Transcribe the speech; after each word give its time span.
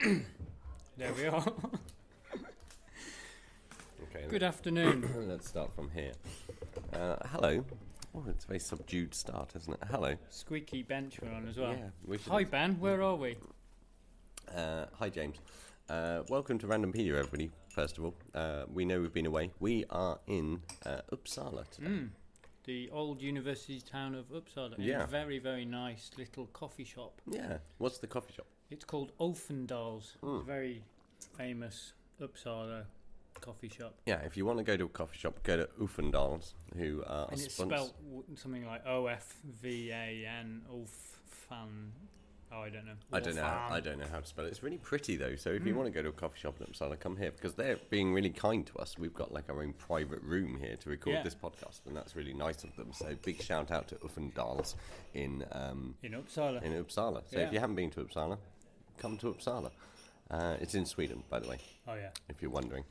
There 0.00 1.12
we 1.14 1.26
are. 1.26 1.44
Okay, 4.04 4.24
Good 4.28 4.42
afternoon. 4.42 5.08
let's 5.28 5.46
start 5.48 5.74
from 5.74 5.90
here. 5.90 6.12
Uh, 6.94 7.16
hello. 7.26 7.64
Oh, 8.14 8.24
it's 8.28 8.44
a 8.44 8.48
very 8.48 8.60
subdued 8.60 9.14
start, 9.14 9.52
isn't 9.56 9.72
it? 9.74 9.80
Hello. 9.90 10.14
Squeaky 10.30 10.82
bench 10.82 11.20
we're 11.20 11.30
on 11.30 11.46
as 11.48 11.58
well. 11.58 11.72
Yeah, 11.72 11.88
we 12.06 12.16
should- 12.18 12.32
Hi 12.32 12.44
Ben, 12.44 12.80
where 12.80 13.02
are 13.02 13.14
we? 13.14 13.36
Uh, 14.54 14.86
hi, 14.94 15.10
James. 15.10 15.36
Uh, 15.90 16.22
welcome 16.30 16.58
to 16.58 16.66
Randompedia, 16.66 17.14
everybody. 17.16 17.50
First 17.68 17.98
of 17.98 18.04
all, 18.06 18.14
uh, 18.34 18.64
we 18.72 18.84
know 18.86 19.00
we've 19.00 19.12
been 19.12 19.26
away. 19.26 19.50
We 19.60 19.84
are 19.90 20.18
in 20.26 20.62
uh, 20.86 21.00
Uppsala 21.12 21.68
today. 21.70 22.06
The 22.64 22.88
old 22.90 23.20
university 23.20 23.80
town 23.80 24.14
of 24.14 24.30
Uppsala. 24.30 24.78
in 24.78 24.84
Yeah. 24.84 25.04
a 25.04 25.06
very, 25.06 25.38
very 25.38 25.64
nice 25.66 26.10
little 26.16 26.46
coffee 26.46 26.84
shop. 26.84 27.20
Yeah. 27.30 27.58
What's 27.78 27.98
the 27.98 28.06
coffee 28.06 28.32
shop? 28.32 28.46
It's 28.70 28.84
called 28.84 29.12
Ofvandahls. 29.18 30.16
Hmm. 30.20 30.34
It's 30.36 30.42
a 30.42 30.46
very 30.46 30.82
famous 31.36 31.92
Uppsala 32.20 32.84
coffee 33.40 33.68
shop. 33.68 33.94
Yeah, 34.06 34.20
if 34.20 34.36
you 34.36 34.44
want 34.44 34.58
to 34.58 34.64
go 34.64 34.76
to 34.76 34.84
a 34.84 34.88
coffee 34.88 35.18
shop, 35.18 35.42
go 35.42 35.56
to 35.56 35.66
Ofvandahls, 35.80 36.52
who 36.76 37.02
are 37.06 37.28
And 37.30 37.40
it's 37.40 37.54
spelled 37.54 37.70
w- 38.04 38.24
something 38.36 38.66
like 38.66 38.86
O 38.86 39.06
F 39.06 39.34
V 39.62 39.90
A 39.90 40.26
N 40.26 40.62
Olfan. 40.72 41.90
Oh, 42.52 42.62
I 42.62 42.68
don't 42.68 42.84
know. 42.84 42.94
I 43.12 43.20
don't 43.20 43.36
know. 43.36 43.44
I 43.44 43.78
don't 43.78 43.98
know 44.00 44.06
how 44.10 44.18
to 44.18 44.26
spell 44.26 44.44
it. 44.44 44.48
It's 44.48 44.62
really 44.62 44.78
pretty 44.78 45.14
though. 45.16 45.36
So 45.36 45.50
Hmm. 45.50 45.56
if 45.56 45.66
you 45.66 45.74
want 45.76 45.86
to 45.86 45.92
go 45.92 46.02
to 46.02 46.08
a 46.08 46.12
coffee 46.12 46.38
shop 46.40 46.60
in 46.60 46.66
Uppsala, 46.66 46.98
come 46.98 47.16
here 47.16 47.30
because 47.30 47.54
they're 47.54 47.76
being 47.90 48.12
really 48.12 48.30
kind 48.30 48.66
to 48.66 48.76
us. 48.78 48.98
We've 48.98 49.14
got 49.14 49.32
like 49.32 49.48
our 49.48 49.62
own 49.62 49.72
private 49.72 50.20
room 50.22 50.58
here 50.58 50.76
to 50.76 50.90
record 50.90 51.14
Yeah. 51.14 51.22
this 51.22 51.34
podcast, 51.36 51.86
and 51.86 51.96
that's 51.96 52.14
really 52.16 52.34
nice 52.34 52.64
of 52.64 52.74
them. 52.76 52.92
So 52.92 53.14
big 53.24 53.40
shout 53.40 53.70
out 53.70 53.86
to 53.88 53.94
Ofvandahls 53.96 54.74
in 55.14 55.44
um, 55.52 55.94
In 56.02 56.12
Uppsala. 56.12 56.60
in 56.62 56.72
Uppsala. 56.84 57.22
So 57.30 57.38
Yeah. 57.38 57.46
if 57.46 57.52
you 57.52 57.60
haven't 57.60 57.76
been 57.76 57.90
to 57.92 58.04
Uppsala, 58.04 58.36
come 59.00 59.16
to 59.16 59.32
Uppsala. 59.32 59.70
Uh, 60.30 60.54
it's 60.60 60.74
in 60.74 60.86
Sweden, 60.86 61.24
by 61.28 61.40
the 61.40 61.48
way, 61.48 61.58
oh, 61.88 61.94
yeah. 61.94 62.10
if 62.28 62.40
you're 62.40 62.52
wondering. 62.52 62.84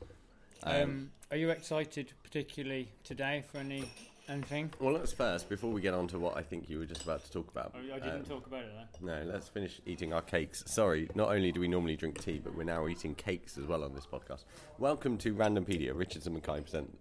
Um, 0.64 1.10
are 1.30 1.38
you 1.38 1.48
excited 1.48 2.12
particularly 2.22 2.90
today 3.02 3.42
for 3.50 3.58
any 3.58 3.84
anything? 4.28 4.70
Well, 4.78 4.92
let's 4.92 5.12
first, 5.12 5.48
before 5.48 5.70
we 5.70 5.80
get 5.80 5.94
on 5.94 6.06
to 6.08 6.18
what 6.18 6.36
I 6.36 6.42
think 6.42 6.68
you 6.68 6.78
were 6.78 6.84
just 6.84 7.02
about 7.02 7.24
to 7.24 7.30
talk 7.30 7.48
about. 7.50 7.74
Oh, 7.74 7.94
I 7.94 7.98
didn't 7.98 8.26
uh, 8.26 8.34
talk 8.34 8.46
about 8.46 8.64
it 8.64 8.72
though. 9.00 9.06
No, 9.06 9.22
let's 9.24 9.48
finish 9.48 9.80
eating 9.86 10.12
our 10.12 10.20
cakes. 10.20 10.62
Sorry, 10.66 11.08
not 11.14 11.30
only 11.30 11.50
do 11.50 11.60
we 11.60 11.68
normally 11.68 11.96
drink 11.96 12.20
tea, 12.20 12.40
but 12.44 12.54
we're 12.54 12.64
now 12.64 12.86
eating 12.88 13.14
cakes 13.14 13.56
as 13.56 13.64
well 13.64 13.82
on 13.84 13.94
this 13.94 14.06
podcast. 14.06 14.44
Welcome 14.78 15.16
to 15.18 15.34
Randompedia. 15.34 15.96
Richards 15.96 16.26
and 16.26 16.34
Mackay 16.34 16.60
present. 16.60 16.98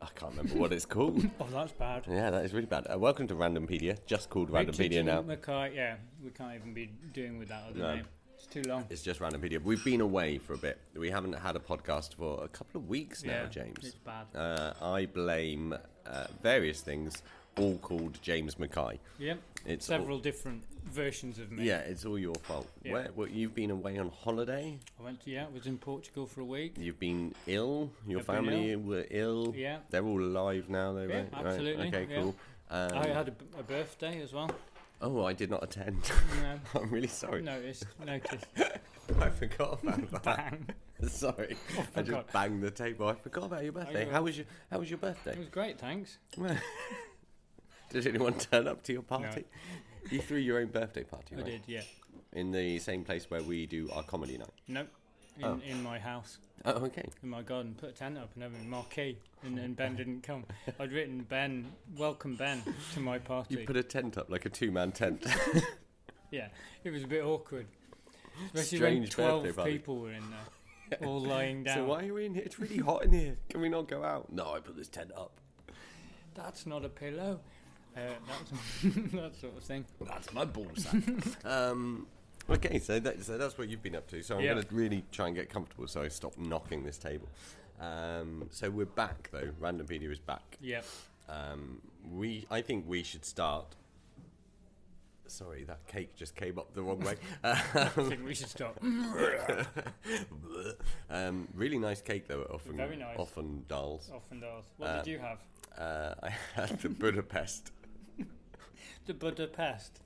I 0.00 0.06
can't 0.14 0.30
remember 0.36 0.58
what 0.58 0.72
it's 0.72 0.86
called. 0.86 1.28
Oh, 1.40 1.46
that's 1.52 1.72
bad. 1.72 2.04
yeah, 2.08 2.30
that 2.30 2.44
is 2.44 2.54
really 2.54 2.66
bad. 2.66 2.86
Uh, 2.90 2.98
welcome 2.98 3.26
to 3.28 3.34
Randompedia, 3.34 3.98
just 4.06 4.30
called 4.30 4.50
Randompedia 4.50 4.78
Richardson 4.78 5.06
now. 5.06 5.22
Mackay, 5.22 5.72
yeah, 5.74 5.96
we 6.24 6.30
can't 6.30 6.54
even 6.54 6.72
be 6.72 6.90
doing 7.12 7.38
with 7.38 7.48
that 7.48 7.64
other 7.70 7.78
No. 7.78 7.94
name. 7.96 8.06
It's 8.46 8.54
too 8.54 8.62
long. 8.70 8.84
It's 8.90 9.02
just 9.02 9.20
Randompedia. 9.20 9.60
We've 9.62 9.84
been 9.84 10.00
away 10.00 10.38
for 10.38 10.54
a 10.54 10.58
bit. 10.58 10.78
We 10.94 11.10
haven't 11.10 11.32
had 11.34 11.56
a 11.56 11.58
podcast 11.58 12.14
for 12.14 12.44
a 12.44 12.48
couple 12.48 12.80
of 12.80 12.88
weeks 12.88 13.24
now, 13.24 13.42
Yeah, 13.42 13.46
James. 13.48 13.78
it's 13.84 13.94
bad. 13.96 14.26
Uh, 14.34 14.72
I 14.80 15.06
blame 15.06 15.74
uh, 16.06 16.26
various 16.42 16.80
things, 16.80 17.22
all 17.58 17.76
called 17.78 18.18
James 18.22 18.58
Mackay. 18.58 18.98
Yep. 19.18 19.38
It's 19.66 19.86
Several 19.86 20.18
different 20.20 20.62
versions 20.84 21.40
of 21.40 21.50
me. 21.50 21.64
Yeah, 21.64 21.78
it's 21.78 22.04
all 22.04 22.18
your 22.18 22.36
fault. 22.36 22.68
Yeah. 22.84 22.92
Where, 22.92 23.08
well, 23.16 23.28
you've 23.28 23.54
been 23.54 23.72
away 23.72 23.98
on 23.98 24.10
holiday. 24.10 24.78
I 24.98 25.02
went 25.02 25.20
to, 25.24 25.30
yeah, 25.30 25.46
I 25.46 25.52
was 25.52 25.66
in 25.66 25.76
Portugal 25.76 26.26
for 26.26 26.40
a 26.42 26.44
week. 26.44 26.76
You've 26.78 27.00
been 27.00 27.34
ill. 27.48 27.90
Your 28.06 28.20
I've 28.20 28.26
family 28.26 28.70
ill. 28.72 28.80
were 28.80 29.04
ill. 29.10 29.54
Yeah. 29.56 29.78
They're 29.90 30.04
all 30.06 30.20
alive 30.22 30.68
now, 30.68 30.92
though, 30.92 31.02
Yeah, 31.02 31.16
right? 31.16 31.32
Right, 31.32 31.46
absolutely, 31.46 31.88
Okay, 31.88 32.06
cool. 32.14 32.34
Um, 32.70 32.90
I 32.94 33.06
had 33.08 33.28
a, 33.28 33.32
b- 33.32 33.44
a 33.58 33.62
birthday 33.64 34.22
as 34.22 34.32
well. 34.32 34.50
Oh, 35.00 35.24
I 35.24 35.32
did 35.32 35.50
not 35.50 35.62
attend. 35.62 36.10
No, 36.42 36.60
I'm 36.80 36.90
really 36.90 37.08
sorry. 37.08 37.42
noticed, 37.42 37.86
noticed. 38.04 38.46
I 39.20 39.28
forgot 39.30 39.82
about 39.82 40.22
that. 40.24 40.58
Sorry, 41.08 41.56
oh, 41.78 41.86
I 41.94 42.00
just 42.02 42.08
forgot. 42.08 42.32
banged 42.32 42.62
the 42.62 42.70
table. 42.70 43.08
I 43.08 43.14
forgot 43.14 43.44
about 43.44 43.62
your 43.62 43.72
oh, 43.76 43.80
birthday. 43.80 44.06
you 44.06 44.10
How 44.10 44.22
was 44.22 44.36
your 44.36 44.46
How 44.70 44.78
was 44.78 44.90
your 44.90 44.98
birthday? 44.98 45.32
It 45.32 45.38
was 45.38 45.48
great, 45.48 45.78
thanks. 45.78 46.18
did 47.90 48.06
anyone 48.06 48.34
turn 48.34 48.66
up 48.66 48.82
to 48.84 48.92
your 48.92 49.02
party? 49.02 49.44
You 50.10 50.20
threw 50.20 50.38
your 50.38 50.58
own 50.58 50.68
birthday 50.68 51.02
party, 51.04 51.34
I 51.34 51.38
right? 51.38 51.46
did, 51.46 51.62
yeah. 51.66 51.82
In 52.32 52.52
the 52.52 52.78
same 52.78 53.04
place 53.04 53.30
where 53.30 53.42
we 53.42 53.66
do 53.66 53.88
our 53.92 54.02
comedy 54.02 54.38
night. 54.38 54.48
Nope. 54.68 54.88
In, 55.38 55.44
Oh. 55.44 55.60
in 55.66 55.82
my 55.82 55.98
house, 55.98 56.38
Oh, 56.64 56.72
okay. 56.86 57.06
in 57.22 57.28
my 57.28 57.42
garden, 57.42 57.74
put 57.78 57.90
a 57.90 57.92
tent 57.92 58.16
up 58.16 58.30
and 58.34 58.42
everything, 58.42 58.70
marquee, 58.70 59.18
and 59.42 59.56
then 59.58 59.74
Ben 59.74 59.94
didn't 59.96 60.22
come. 60.22 60.44
I'd 60.80 60.92
written 60.92 61.20
Ben, 61.28 61.70
welcome 61.96 62.36
Ben 62.36 62.62
to 62.94 63.00
my 63.00 63.18
party. 63.18 63.54
You 63.56 63.66
put 63.66 63.76
a 63.76 63.82
tent 63.82 64.16
up 64.16 64.30
like 64.30 64.46
a 64.46 64.50
two-man 64.50 64.92
tent. 64.92 65.24
Yeah, 66.32 66.48
it 66.82 66.90
was 66.90 67.04
a 67.04 67.06
bit 67.06 67.22
awkward. 67.24 67.66
Especially 68.46 68.78
Strange 68.78 69.16
when 69.16 69.28
12 69.28 69.42
birthday 69.56 69.72
people 69.72 69.98
were 70.00 70.12
in 70.12 70.24
there, 70.90 70.98
all 71.08 71.20
lying 71.20 71.62
down. 71.64 71.76
so 71.76 71.84
why 71.84 72.04
are 72.08 72.12
we 72.12 72.26
in 72.26 72.34
here? 72.34 72.42
It's 72.44 72.58
really 72.58 72.78
hot 72.78 73.04
in 73.04 73.12
here. 73.12 73.36
Can 73.48 73.60
we 73.60 73.68
not 73.68 73.86
go 73.88 74.02
out? 74.02 74.30
No, 74.32 74.52
I 74.52 74.58
put 74.58 74.76
this 74.76 74.88
tent 74.88 75.12
up. 75.16 75.38
That's 76.34 76.66
not 76.66 76.84
a 76.84 76.88
pillow. 76.88 77.38
Uh, 77.96 78.00
that's 78.26 78.94
that 79.12 79.36
sort 79.40 79.56
of 79.56 79.62
thing. 79.62 79.84
That's 80.04 80.32
my 80.34 80.44
ballsack. 80.44 81.46
um, 81.46 82.08
okay, 82.50 82.78
so, 82.78 82.98
that, 83.00 83.22
so 83.24 83.38
that's 83.38 83.58
what 83.58 83.68
you've 83.68 83.82
been 83.82 83.96
up 83.96 84.06
to. 84.08 84.22
So 84.22 84.36
I'm 84.36 84.42
Yeah. 84.42 84.54
going 84.54 84.64
to 84.66 84.74
really 84.74 85.04
try 85.12 85.26
and 85.26 85.34
get 85.36 85.48
comfortable 85.50 85.86
so 85.86 86.02
I 86.02 86.08
stop 86.08 86.36
knocking 86.38 86.84
this 86.84 86.98
table. 86.98 87.28
Um, 87.80 88.48
so 88.50 88.70
we're 88.70 88.86
back, 88.86 89.28
though. 89.32 89.48
Randompedia 89.60 90.10
is 90.10 90.18
back. 90.18 90.56
Yep. 90.60 90.84
Um, 91.28 91.80
we, 92.12 92.46
I 92.50 92.62
think 92.62 92.84
we 92.88 93.02
should 93.02 93.24
start. 93.24 93.74
Sorry, 95.28 95.64
that 95.64 95.84
cake 95.88 96.14
just 96.14 96.36
came 96.36 96.56
up 96.56 96.72
the 96.72 96.82
wrong 96.82 97.00
way. 97.00 97.16
I 97.44 97.56
think 97.58 98.24
we 98.24 98.32
should 98.32 98.48
stop. 98.48 98.78
um, 101.10 101.48
really 101.54 101.78
nice 101.78 102.00
cake, 102.00 102.28
though. 102.28 102.42
Often, 102.42 102.76
Very 102.76 102.96
nice. 102.96 103.18
Often 103.18 103.64
dolls. 103.68 104.10
Often 104.14 104.40
does. 104.40 104.64
What 104.76 104.88
Uh, 104.88 105.02
did 105.02 105.10
you 105.10 105.18
have? 105.18 105.38
Uh, 105.76 106.14
I 106.22 106.30
had 106.54 106.80
the 106.80 106.88
Budapest. 106.88 107.72
The 109.06 109.14
Budapest. 109.14 110.00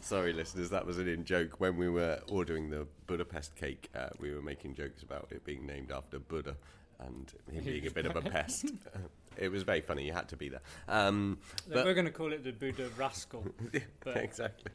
Sorry, 0.00 0.32
listeners, 0.32 0.70
that 0.70 0.86
was 0.86 0.98
an 0.98 1.08
in 1.08 1.24
joke. 1.24 1.54
When 1.58 1.76
we 1.76 1.88
were 1.88 2.20
ordering 2.30 2.70
the 2.70 2.86
Budapest 3.06 3.54
cake, 3.56 3.88
uh, 3.94 4.08
we 4.18 4.34
were 4.34 4.42
making 4.42 4.74
jokes 4.74 5.02
about 5.02 5.28
it 5.30 5.44
being 5.44 5.66
named 5.66 5.90
after 5.92 6.18
Buddha 6.18 6.56
and 6.98 7.32
him 7.50 7.64
being 7.64 7.86
a 7.86 7.90
bit 7.90 8.06
of 8.06 8.16
a 8.16 8.20
pest. 8.30 8.66
it 9.36 9.50
was 9.50 9.62
very 9.62 9.80
funny. 9.80 10.04
You 10.04 10.12
had 10.12 10.28
to 10.28 10.36
be 10.36 10.48
there. 10.48 10.62
Um, 10.88 11.38
but 11.68 11.84
We're 11.84 11.94
going 11.94 12.06
to 12.06 12.12
call 12.12 12.32
it 12.32 12.44
the 12.44 12.52
Buddha 12.52 12.88
Rascal. 12.96 13.44
but- 14.04 14.16
exactly. 14.16 14.72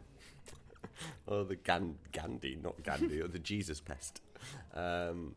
or 1.28 1.44
the 1.44 1.56
Gan- 1.56 1.98
Gandhi, 2.12 2.58
not 2.62 2.82
Gandhi, 2.84 3.22
or 3.22 3.28
the 3.28 3.40
Jesus 3.40 3.80
pest. 3.82 4.22
Um, 4.74 5.36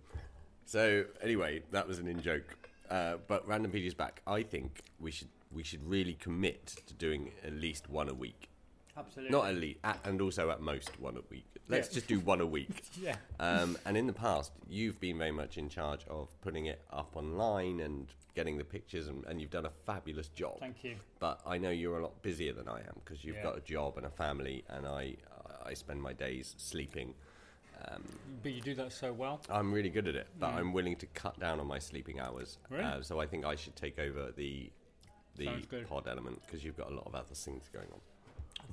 so 0.66 1.04
anyway, 1.22 1.62
that 1.72 1.88
was 1.88 1.98
an 1.98 2.06
in 2.08 2.20
joke. 2.22 2.56
Uh, 2.90 3.16
but 3.26 3.46
Randompedia's 3.46 3.94
back. 3.94 4.22
I 4.26 4.42
think 4.42 4.82
we 4.98 5.10
should 5.10 5.28
we 5.52 5.62
should 5.62 5.82
really 5.88 6.14
commit 6.14 6.66
to 6.86 6.94
doing 6.94 7.32
at 7.44 7.52
least 7.54 7.88
one 7.88 8.08
a 8.08 8.14
week. 8.14 8.48
Absolutely. 8.98 9.36
Not 9.36 9.48
at 9.48 9.56
least, 9.56 9.78
at, 9.84 10.00
and 10.04 10.20
also 10.20 10.50
at 10.50 10.60
most 10.60 10.98
one 11.00 11.16
a 11.16 11.20
week. 11.30 11.46
Let's 11.68 11.88
Yeah. 11.88 11.94
just 11.94 12.06
do 12.08 12.18
one 12.32 12.40
a 12.40 12.46
week. 12.46 12.82
Yeah. 13.00 13.16
Um, 13.38 13.76
and 13.84 13.96
in 13.96 14.06
the 14.06 14.12
past, 14.12 14.52
you've 14.68 14.98
been 15.00 15.18
very 15.18 15.30
much 15.32 15.56
in 15.58 15.68
charge 15.68 16.04
of 16.08 16.28
putting 16.40 16.66
it 16.66 16.80
up 16.90 17.16
online 17.16 17.80
and 17.80 18.06
getting 18.34 18.56
the 18.58 18.64
pictures, 18.64 19.08
and, 19.08 19.24
and 19.26 19.40
you've 19.40 19.50
done 19.50 19.66
a 19.66 19.70
fabulous 19.86 20.28
job. 20.28 20.60
Thank 20.60 20.84
you. 20.84 20.96
But 21.18 21.40
I 21.46 21.58
know 21.58 21.70
you're 21.70 21.98
a 21.98 22.02
lot 22.02 22.22
busier 22.22 22.52
than 22.52 22.68
I 22.68 22.80
am 22.80 23.00
because 23.04 23.24
you've 23.24 23.36
Yeah. 23.36 23.42
got 23.44 23.56
a 23.58 23.60
job 23.60 23.96
and 23.96 24.06
a 24.06 24.10
family, 24.10 24.64
and 24.68 24.86
I 24.86 25.16
I 25.64 25.74
spend 25.74 26.00
my 26.00 26.14
days 26.14 26.54
sleeping. 26.56 27.14
Um, 27.88 28.02
But 28.42 28.52
you 28.52 28.60
do 28.62 28.74
that 28.76 28.92
so 28.92 29.12
well. 29.12 29.40
I'm 29.50 29.70
really 29.72 29.90
good 29.90 30.08
at 30.08 30.14
it, 30.16 30.26
but 30.38 30.48
I'm 30.54 30.72
willing 30.72 30.96
to 30.96 31.06
cut 31.06 31.38
down 31.38 31.60
on 31.60 31.66
my 31.66 31.78
sleeping 31.78 32.18
hours. 32.20 32.58
Mm. 32.66 32.70
Really? 32.76 32.84
Uh, 32.84 33.02
so 33.02 33.20
I 33.20 33.26
think 33.26 33.44
I 33.44 33.54
should 33.54 33.76
take 33.76 33.98
over 33.98 34.32
the 34.32 34.70
the 35.36 35.48
pod 35.88 36.08
element 36.08 36.40
because 36.44 36.64
you've 36.64 36.76
got 36.76 36.90
a 36.90 36.94
lot 36.94 37.06
of 37.06 37.14
other 37.14 37.34
things 37.34 37.68
going 37.72 37.88
on. 37.92 38.00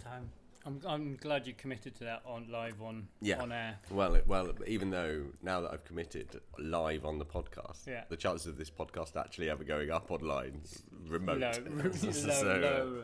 Um, 0.05 0.29
I'm, 0.65 0.81
I'm 0.87 1.15
glad 1.17 1.45
you 1.45 1.53
committed 1.53 1.93
to 1.97 2.05
that 2.05 2.23
on 2.25 2.47
live 2.51 2.81
on 2.81 3.07
Yeah. 3.21 3.41
on 3.41 3.51
air. 3.51 3.77
Well, 3.91 4.15
it, 4.15 4.27
well, 4.27 4.51
even 4.65 4.89
though 4.89 5.25
now 5.43 5.61
that 5.61 5.71
I've 5.71 5.85
committed 5.85 6.41
live 6.57 7.05
on 7.05 7.19
the 7.19 7.25
podcast, 7.25 7.85
Yeah. 7.85 8.03
the 8.09 8.17
chances 8.17 8.47
of 8.47 8.57
this 8.57 8.71
podcast 8.71 9.15
actually 9.15 9.49
ever 9.49 9.63
going 9.63 9.91
up 9.91 10.09
online 10.09 10.61
remote. 11.07 11.39
Low, 11.39 11.51
low, 11.83 11.91
so, 11.91 12.29
uh, 12.29 12.57
low. 12.59 13.03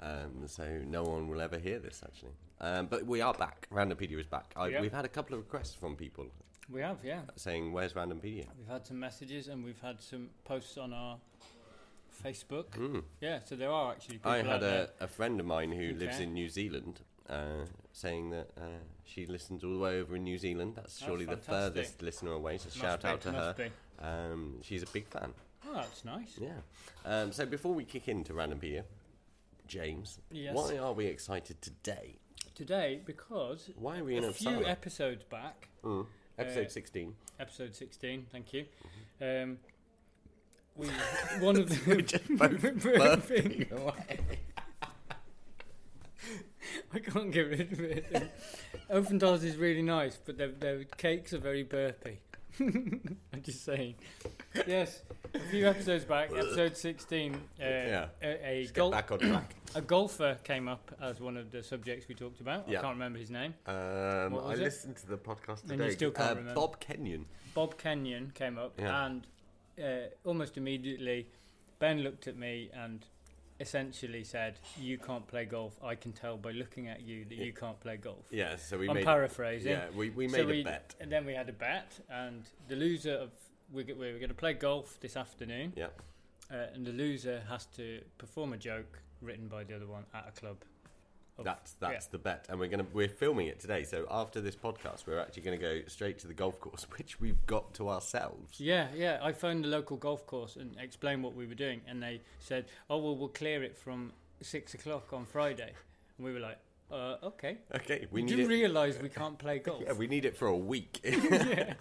Um, 0.00 0.46
so 0.46 0.68
no 0.86 1.02
one 1.02 1.28
will 1.28 1.40
ever 1.40 1.58
hear 1.58 1.78
this 1.78 2.02
actually. 2.04 2.32
Um, 2.60 2.86
but 2.86 3.06
we 3.06 3.20
are 3.22 3.34
back. 3.34 3.66
Randompedia 3.72 4.18
is 4.20 4.26
back. 4.26 4.52
I, 4.56 4.68
Yeah. 4.68 4.80
We've 4.82 4.92
had 4.92 5.04
a 5.04 5.08
couple 5.08 5.34
of 5.34 5.40
requests 5.40 5.74
from 5.74 5.96
people 5.96 6.26
We 6.70 6.82
have, 6.82 6.98
yeah. 7.02 7.22
saying, 7.36 7.72
"Where's 7.72 7.94
Randompedia?" 7.94 8.46
We've 8.58 8.68
had 8.68 8.86
some 8.86 9.00
messages 9.00 9.48
and 9.48 9.64
we've 9.64 9.80
had 9.80 10.00
some 10.02 10.28
posts 10.44 10.76
on 10.76 10.92
our 10.92 11.18
Facebook. 12.24 12.70
Mm. 12.70 13.02
Yeah, 13.20 13.40
so 13.44 13.56
there 13.56 13.70
are 13.70 13.92
actually 13.92 14.16
people 14.16 14.30
I 14.30 14.42
had 14.42 14.62
a, 14.62 14.90
a 15.00 15.06
friend 15.06 15.38
of 15.40 15.46
mine 15.46 15.72
who 15.72 15.92
lives 15.94 16.20
in 16.20 16.32
New 16.34 16.48
Zealand 16.48 17.00
uh, 17.28 17.64
saying 17.92 18.30
that 18.30 18.48
uh, 18.56 18.62
she 19.04 19.26
listens 19.26 19.62
all 19.64 19.72
the 19.72 19.78
way 19.78 20.00
over 20.00 20.16
in 20.16 20.24
New 20.24 20.38
Zealand. 20.38 20.74
That's 20.76 20.98
That's 20.98 21.04
surely 21.06 21.24
the 21.26 21.36
furthest 21.36 22.02
listener 22.02 22.32
away. 22.32 22.58
So 22.58 22.66
Must 22.66 22.76
shout 22.78 23.02
be, 23.02 23.08
out 23.08 23.20
to 23.22 23.32
her. 23.32 23.54
Um, 24.00 24.58
she's 24.62 24.82
a 24.82 24.86
big 24.86 25.06
fan. 25.08 25.32
Oh, 25.68 25.74
that's 25.74 26.04
nice. 26.04 26.38
Yeah. 26.40 26.50
Um, 27.04 27.32
so 27.32 27.44
before 27.44 27.74
we 27.74 27.84
kick 27.84 28.08
into 28.08 28.32
Randompedia, 28.32 28.84
James, 29.66 30.18
Yes. 30.30 30.54
why 30.54 30.78
are 30.78 30.92
we 30.92 31.06
excited 31.06 31.60
today? 31.60 32.16
Today, 32.54 33.00
because 33.04 33.70
Why 33.76 33.98
are 33.98 34.04
we 34.04 34.16
in 34.16 34.24
a 34.24 34.28
a 34.28 34.32
few 34.32 34.64
episodes 34.64 35.22
back, 35.24 35.68
mm. 35.84 36.06
Episode 36.38 36.66
uh, 36.66 36.70
16. 36.70 37.14
episode 37.38 37.74
16, 37.74 38.26
thank 38.32 38.52
you, 38.52 38.64
Mm-hmm. 39.20 39.50
um, 39.50 39.58
we, 40.78 40.86
one 41.40 41.56
of 41.56 41.68
the... 41.86 41.96
We 41.96 42.02
just 42.02 42.28
both 42.36 42.64
away. 43.72 44.18
I 46.94 46.98
can't 47.00 47.30
get 47.32 47.48
rid 47.48 47.72
of 47.72 47.80
it. 47.80 48.30
Open 48.90 49.18
is 49.22 49.56
really 49.56 49.82
nice, 49.82 50.16
but 50.24 50.38
their, 50.38 50.48
their 50.52 50.84
cakes 50.84 51.32
are 51.32 51.38
very 51.38 51.62
burpy. 51.64 52.18
I'm 52.60 53.42
just 53.42 53.64
saying. 53.64 53.94
Yes, 54.66 55.02
a 55.34 55.38
few 55.38 55.66
episodes 55.68 56.04
back, 56.04 56.30
episode 56.30 56.76
16, 56.76 57.34
uh, 57.34 57.38
Yeah. 57.60 58.06
a, 58.22 58.26
a, 58.48 58.66
gol- 58.72 58.90
back 58.90 59.12
on 59.12 59.18
track. 59.20 59.54
a 59.76 59.80
golfer 59.80 60.36
came 60.42 60.66
up 60.68 60.90
as 61.00 61.20
one 61.20 61.36
of 61.36 61.50
the 61.52 61.62
subjects 61.62 62.08
we 62.08 62.14
talked 62.14 62.40
about. 62.40 62.68
Yeah. 62.68 62.78
I 62.78 62.82
can't 62.82 62.94
remember 62.94 63.18
his 63.18 63.30
name. 63.30 63.54
Um, 63.66 63.74
I 63.74 64.52
it? 64.54 64.58
listened 64.58 64.96
to 64.96 65.06
the 65.06 65.16
podcast 65.18 65.62
today. 65.62 65.74
And 65.74 65.84
you 65.84 65.90
still 65.92 66.10
can't 66.10 66.32
uh, 66.32 66.34
remember. 66.36 66.54
Bob 66.60 66.80
Kenyon. 66.80 67.26
Bob 67.54 67.78
Kenyon 67.78 68.32
came 68.34 68.58
up, 68.58 68.72
Yeah. 68.78 69.06
and 69.06 69.26
uh, 69.82 70.08
almost 70.24 70.56
immediately, 70.56 71.28
Ben 71.78 72.00
looked 72.02 72.26
at 72.28 72.36
me 72.36 72.70
and 72.72 73.04
essentially 73.60 74.22
said, 74.24 74.58
"You 74.80 74.98
can't 74.98 75.26
play 75.26 75.44
golf. 75.44 75.78
I 75.82 75.94
can 75.94 76.12
tell 76.12 76.36
by 76.36 76.52
looking 76.52 76.88
at 76.88 77.00
you 77.02 77.24
that 77.24 77.34
you 77.38 77.52
can't 77.52 77.78
play 77.80 77.96
golf." 77.96 78.26
Yeah, 78.30 78.56
so 78.56 78.78
we 78.78 78.88
I'm 78.88 78.94
made. 78.96 79.04
paraphrasing. 79.04 79.72
Yeah, 79.72 79.86
we, 79.94 80.10
we 80.10 80.28
So 80.28 80.38
made 80.38 80.46
we- 80.46 80.60
a 80.60 80.64
bet. 80.64 80.94
And 81.00 81.10
then 81.10 81.24
we 81.24 81.34
had 81.34 81.48
a 81.48 81.52
bet, 81.52 81.98
and 82.10 82.42
the 82.68 82.76
loser 82.76 83.14
of 83.14 83.30
we're, 83.72 83.84
we're 83.94 84.16
going 84.18 84.28
to 84.28 84.34
play 84.34 84.54
golf 84.54 84.98
this 85.00 85.16
afternoon, 85.16 85.72
Yeah. 85.76 85.88
uh, 86.50 86.66
and 86.74 86.86
the 86.86 86.92
loser 86.92 87.42
has 87.48 87.66
to 87.76 88.00
perform 88.16 88.52
a 88.54 88.56
joke 88.56 89.02
written 89.20 89.48
by 89.48 89.64
the 89.64 89.74
other 89.76 89.86
one 89.86 90.04
at 90.14 90.26
a 90.34 90.40
club. 90.40 90.56
Of- 91.38 91.44
That's 91.44 91.72
that's 91.74 92.06
yeah. 92.06 92.10
the 92.12 92.18
bet, 92.18 92.46
and 92.48 92.58
we're 92.58 92.68
gonna 92.68 92.86
we're 92.92 93.08
filming 93.08 93.46
it 93.46 93.60
today. 93.60 93.84
So 93.84 94.06
after 94.10 94.40
this 94.40 94.56
podcast, 94.56 95.06
we're 95.06 95.18
actually 95.20 95.42
gonna 95.42 95.56
go 95.58 95.80
straight 95.86 96.18
to 96.20 96.26
the 96.26 96.34
golf 96.34 96.60
course, 96.60 96.86
which 96.98 97.20
we've 97.20 97.44
got 97.46 97.74
to 97.74 97.88
ourselves. 97.88 98.60
Yeah, 98.60 98.88
yeah. 98.94 99.18
I 99.22 99.32
phoned 99.32 99.64
the 99.64 99.68
local 99.68 99.96
golf 99.96 100.26
course 100.26 100.56
and 100.56 100.76
explained 100.78 101.22
what 101.22 101.34
we 101.34 101.46
were 101.46 101.54
doing, 101.54 101.80
and 101.88 102.02
they 102.02 102.20
said, 102.40 102.66
"Oh 102.90 102.98
well, 102.98 103.16
we'll 103.16 103.28
clear 103.28 103.62
it 103.62 103.76
from 103.76 104.12
six 104.42 104.74
o'clock 104.74 105.12
on 105.12 105.24
Friday." 105.26 105.72
And 106.16 106.26
we 106.26 106.32
were 106.32 106.40
like, 106.40 106.58
uh, 106.90 107.16
"Okay." 107.22 107.58
Okay, 107.74 108.06
we 108.10 108.22
We 108.22 108.26
need 108.26 108.36
do 108.36 108.42
it. 108.42 108.48
realise 108.48 108.98
we 109.00 109.08
can't 109.08 109.38
play 109.38 109.58
golf. 109.58 109.82
yeah, 109.84 109.92
we 109.92 110.06
need 110.06 110.24
it 110.24 110.36
for 110.36 110.46
a 110.48 110.56
week. 110.56 111.00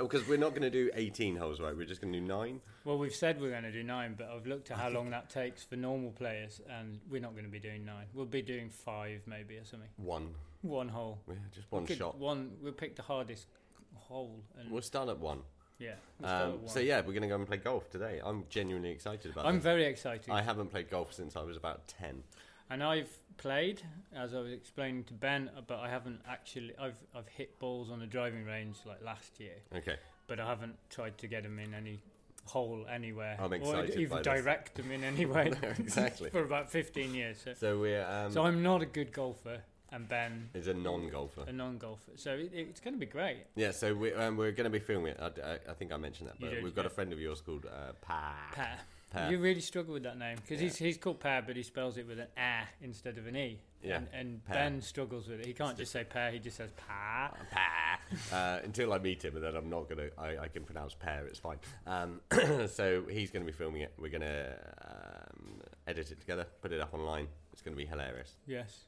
Because 0.00 0.28
we're 0.28 0.38
not 0.38 0.50
going 0.50 0.62
to 0.62 0.70
do 0.70 0.90
18 0.94 1.34
holes, 1.34 1.60
right? 1.60 1.76
We're 1.76 1.86
just 1.86 2.00
going 2.00 2.12
to 2.12 2.20
do 2.20 2.24
nine. 2.24 2.60
Well, 2.84 2.98
we've 2.98 3.12
said 3.14 3.40
we're 3.40 3.50
going 3.50 3.64
to 3.64 3.72
do 3.72 3.82
nine, 3.82 4.14
but 4.16 4.28
I've 4.28 4.46
looked 4.46 4.70
at 4.70 4.78
how 4.78 4.90
long 4.90 5.10
that 5.10 5.28
takes 5.28 5.64
for 5.64 5.74
normal 5.74 6.12
players, 6.12 6.60
and 6.70 7.00
we're 7.10 7.20
not 7.20 7.32
going 7.32 7.46
to 7.46 7.50
be 7.50 7.58
doing 7.58 7.84
nine. 7.84 8.06
We'll 8.14 8.26
be 8.26 8.42
doing 8.42 8.70
five, 8.70 9.22
maybe, 9.26 9.56
or 9.56 9.64
something. 9.64 9.88
One. 9.96 10.28
One 10.62 10.88
hole. 10.88 11.18
Yeah, 11.28 11.34
just 11.52 11.66
one 11.72 11.84
Could- 11.84 11.98
shot. 11.98 12.16
One. 12.16 12.52
We'll 12.62 12.74
pick 12.74 12.94
the 12.94 13.02
hardest 13.02 13.48
hole, 13.96 14.40
and 14.56 14.70
We'll 14.70 14.82
start 14.82 15.08
at 15.08 15.18
one. 15.18 15.40
yeah. 15.80 15.94
we'll 16.20 16.30
Um, 16.30 16.36
at 16.52 16.58
one. 16.60 16.68
so 16.68 16.78
yeah, 16.78 16.98
we're 17.00 17.06
going 17.12 17.22
to 17.22 17.28
go 17.28 17.34
and 17.34 17.46
play 17.46 17.56
golf 17.56 17.90
today. 17.90 18.20
I'm 18.24 18.44
genuinely 18.48 18.90
excited 18.90 19.32
about 19.32 19.46
it. 19.46 19.48
I'm 19.48 19.56
it. 19.56 19.62
very 19.62 19.84
excited. 19.86 20.30
I 20.30 20.42
haven't 20.42 20.68
played 20.70 20.90
golf 20.90 21.12
since 21.12 21.34
I 21.34 21.42
was 21.42 21.56
about 21.56 21.88
10. 21.88 22.22
And 22.70 22.84
I've 22.84 23.10
played, 23.36 23.82
as 24.14 24.34
I 24.34 24.40
was 24.40 24.52
explaining 24.52 25.04
to 25.04 25.14
Ben, 25.14 25.50
uh, 25.56 25.60
but 25.66 25.78
I 25.78 25.88
haven't 25.88 26.20
actually. 26.28 26.72
I've 26.78 26.96
I've 27.14 27.28
hit 27.28 27.58
balls 27.58 27.90
on 27.90 28.00
the 28.00 28.06
driving 28.06 28.44
range 28.44 28.76
like 28.86 29.02
last 29.04 29.38
year, 29.40 29.54
Okay. 29.74 29.96
but 30.26 30.40
I 30.40 30.46
haven't 30.48 30.76
tried 30.90 31.18
to 31.18 31.26
get 31.26 31.42
them 31.42 31.58
in 31.58 31.74
any 31.74 32.00
hole 32.44 32.86
anywhere, 32.90 33.36
I'm 33.40 33.52
or 33.52 33.56
excited 33.56 33.96
even 33.96 34.18
by 34.18 34.22
this. 34.22 34.42
direct 34.42 34.74
them 34.76 34.90
in 34.92 35.02
any 35.04 35.26
way. 35.26 35.52
No, 35.62 35.68
exactly. 35.78 36.30
for 36.30 36.42
about 36.42 36.70
15 36.70 37.12
years. 37.14 37.38
So, 37.42 37.54
So 37.54 37.78
we're 37.80 38.06
um, 38.06 38.30
so 38.32 38.44
I'm 38.44 38.62
not 38.62 38.82
a 38.82 38.86
good 38.86 39.12
golfer, 39.12 39.60
and 39.90 40.08
Ben 40.08 40.48
is 40.54 40.68
a 40.68 40.74
non-golfer. 40.74 41.44
a 41.48 41.52
non-golfer. 41.52 42.12
So 42.14 42.32
it, 42.34 42.50
it's 42.52 42.80
going 42.80 42.94
to 42.94 43.00
be 43.00 43.06
great. 43.06 43.38
Yeah, 43.56 43.72
so 43.72 43.94
we, 43.94 44.12
um, 44.12 44.36
we're 44.36 44.52
going 44.52 44.70
to 44.70 44.70
be 44.70 44.78
filming 44.78 45.14
it. 45.14 45.20
I, 45.20 45.26
I, 45.54 45.58
I 45.70 45.74
think 45.74 45.92
I 45.92 45.96
mentioned 45.96 46.28
that, 46.28 46.38
but 46.40 46.62
we've 46.62 46.74
got 46.74 46.82
yeah. 46.82 46.86
a 46.86 46.90
friend 46.90 47.12
of 47.12 47.18
yours 47.20 47.40
called 47.40 47.66
uh, 47.66 47.92
Pa. 48.00 48.34
Per. 48.54 48.68
Per. 49.10 49.30
You 49.30 49.38
really 49.38 49.60
struggle 49.60 49.94
with 49.94 50.02
that 50.02 50.18
name 50.18 50.36
because 50.36 50.60
Yeah. 50.60 50.68
he's 50.68 50.76
he's 50.76 50.96
called 50.98 51.20
Per, 51.20 51.42
but 51.46 51.56
he 51.56 51.62
spells 51.62 51.96
it 51.96 52.06
with 52.06 52.18
an 52.18 52.26
A 52.36 52.62
instead 52.82 53.18
of 53.18 53.26
an 53.26 53.36
E. 53.36 53.60
Yeah, 53.82 53.98
And, 53.98 54.08
and 54.12 54.44
Ben 54.46 54.80
struggles 54.80 55.28
with 55.28 55.40
it. 55.40 55.46
He 55.46 55.52
can't 55.52 55.76
just 55.78 55.92
say 55.92 56.02
Per. 56.02 56.30
He 56.32 56.40
just 56.40 56.56
says 56.56 56.70
Pa. 56.72 57.30
Pa. 57.52 57.98
Uh, 58.32 58.60
until 58.64 58.92
I 58.92 58.98
meet 58.98 59.24
him, 59.24 59.36
and 59.36 59.44
then 59.44 59.54
I'm 59.54 59.70
not 59.70 59.88
going 59.88 59.98
to. 59.98 60.10
I 60.20 60.44
I 60.44 60.48
can 60.48 60.64
pronounce 60.64 60.94
pear. 60.94 61.24
It's 61.26 61.38
fine. 61.38 61.58
Um, 61.86 62.20
so 62.68 63.04
he's 63.08 63.30
going 63.30 63.46
to 63.46 63.50
be 63.50 63.56
filming 63.56 63.82
it. 63.82 63.92
We're 63.98 64.10
going 64.10 64.22
to 64.22 64.56
um, 64.88 65.60
edit 65.86 66.10
it 66.10 66.20
together, 66.20 66.46
put 66.60 66.72
it 66.72 66.80
up 66.80 66.92
online. 66.94 67.28
It's 67.52 67.62
going 67.62 67.76
to 67.76 67.80
be 67.82 67.86
hilarious. 67.86 68.34
Yes. 68.46 68.86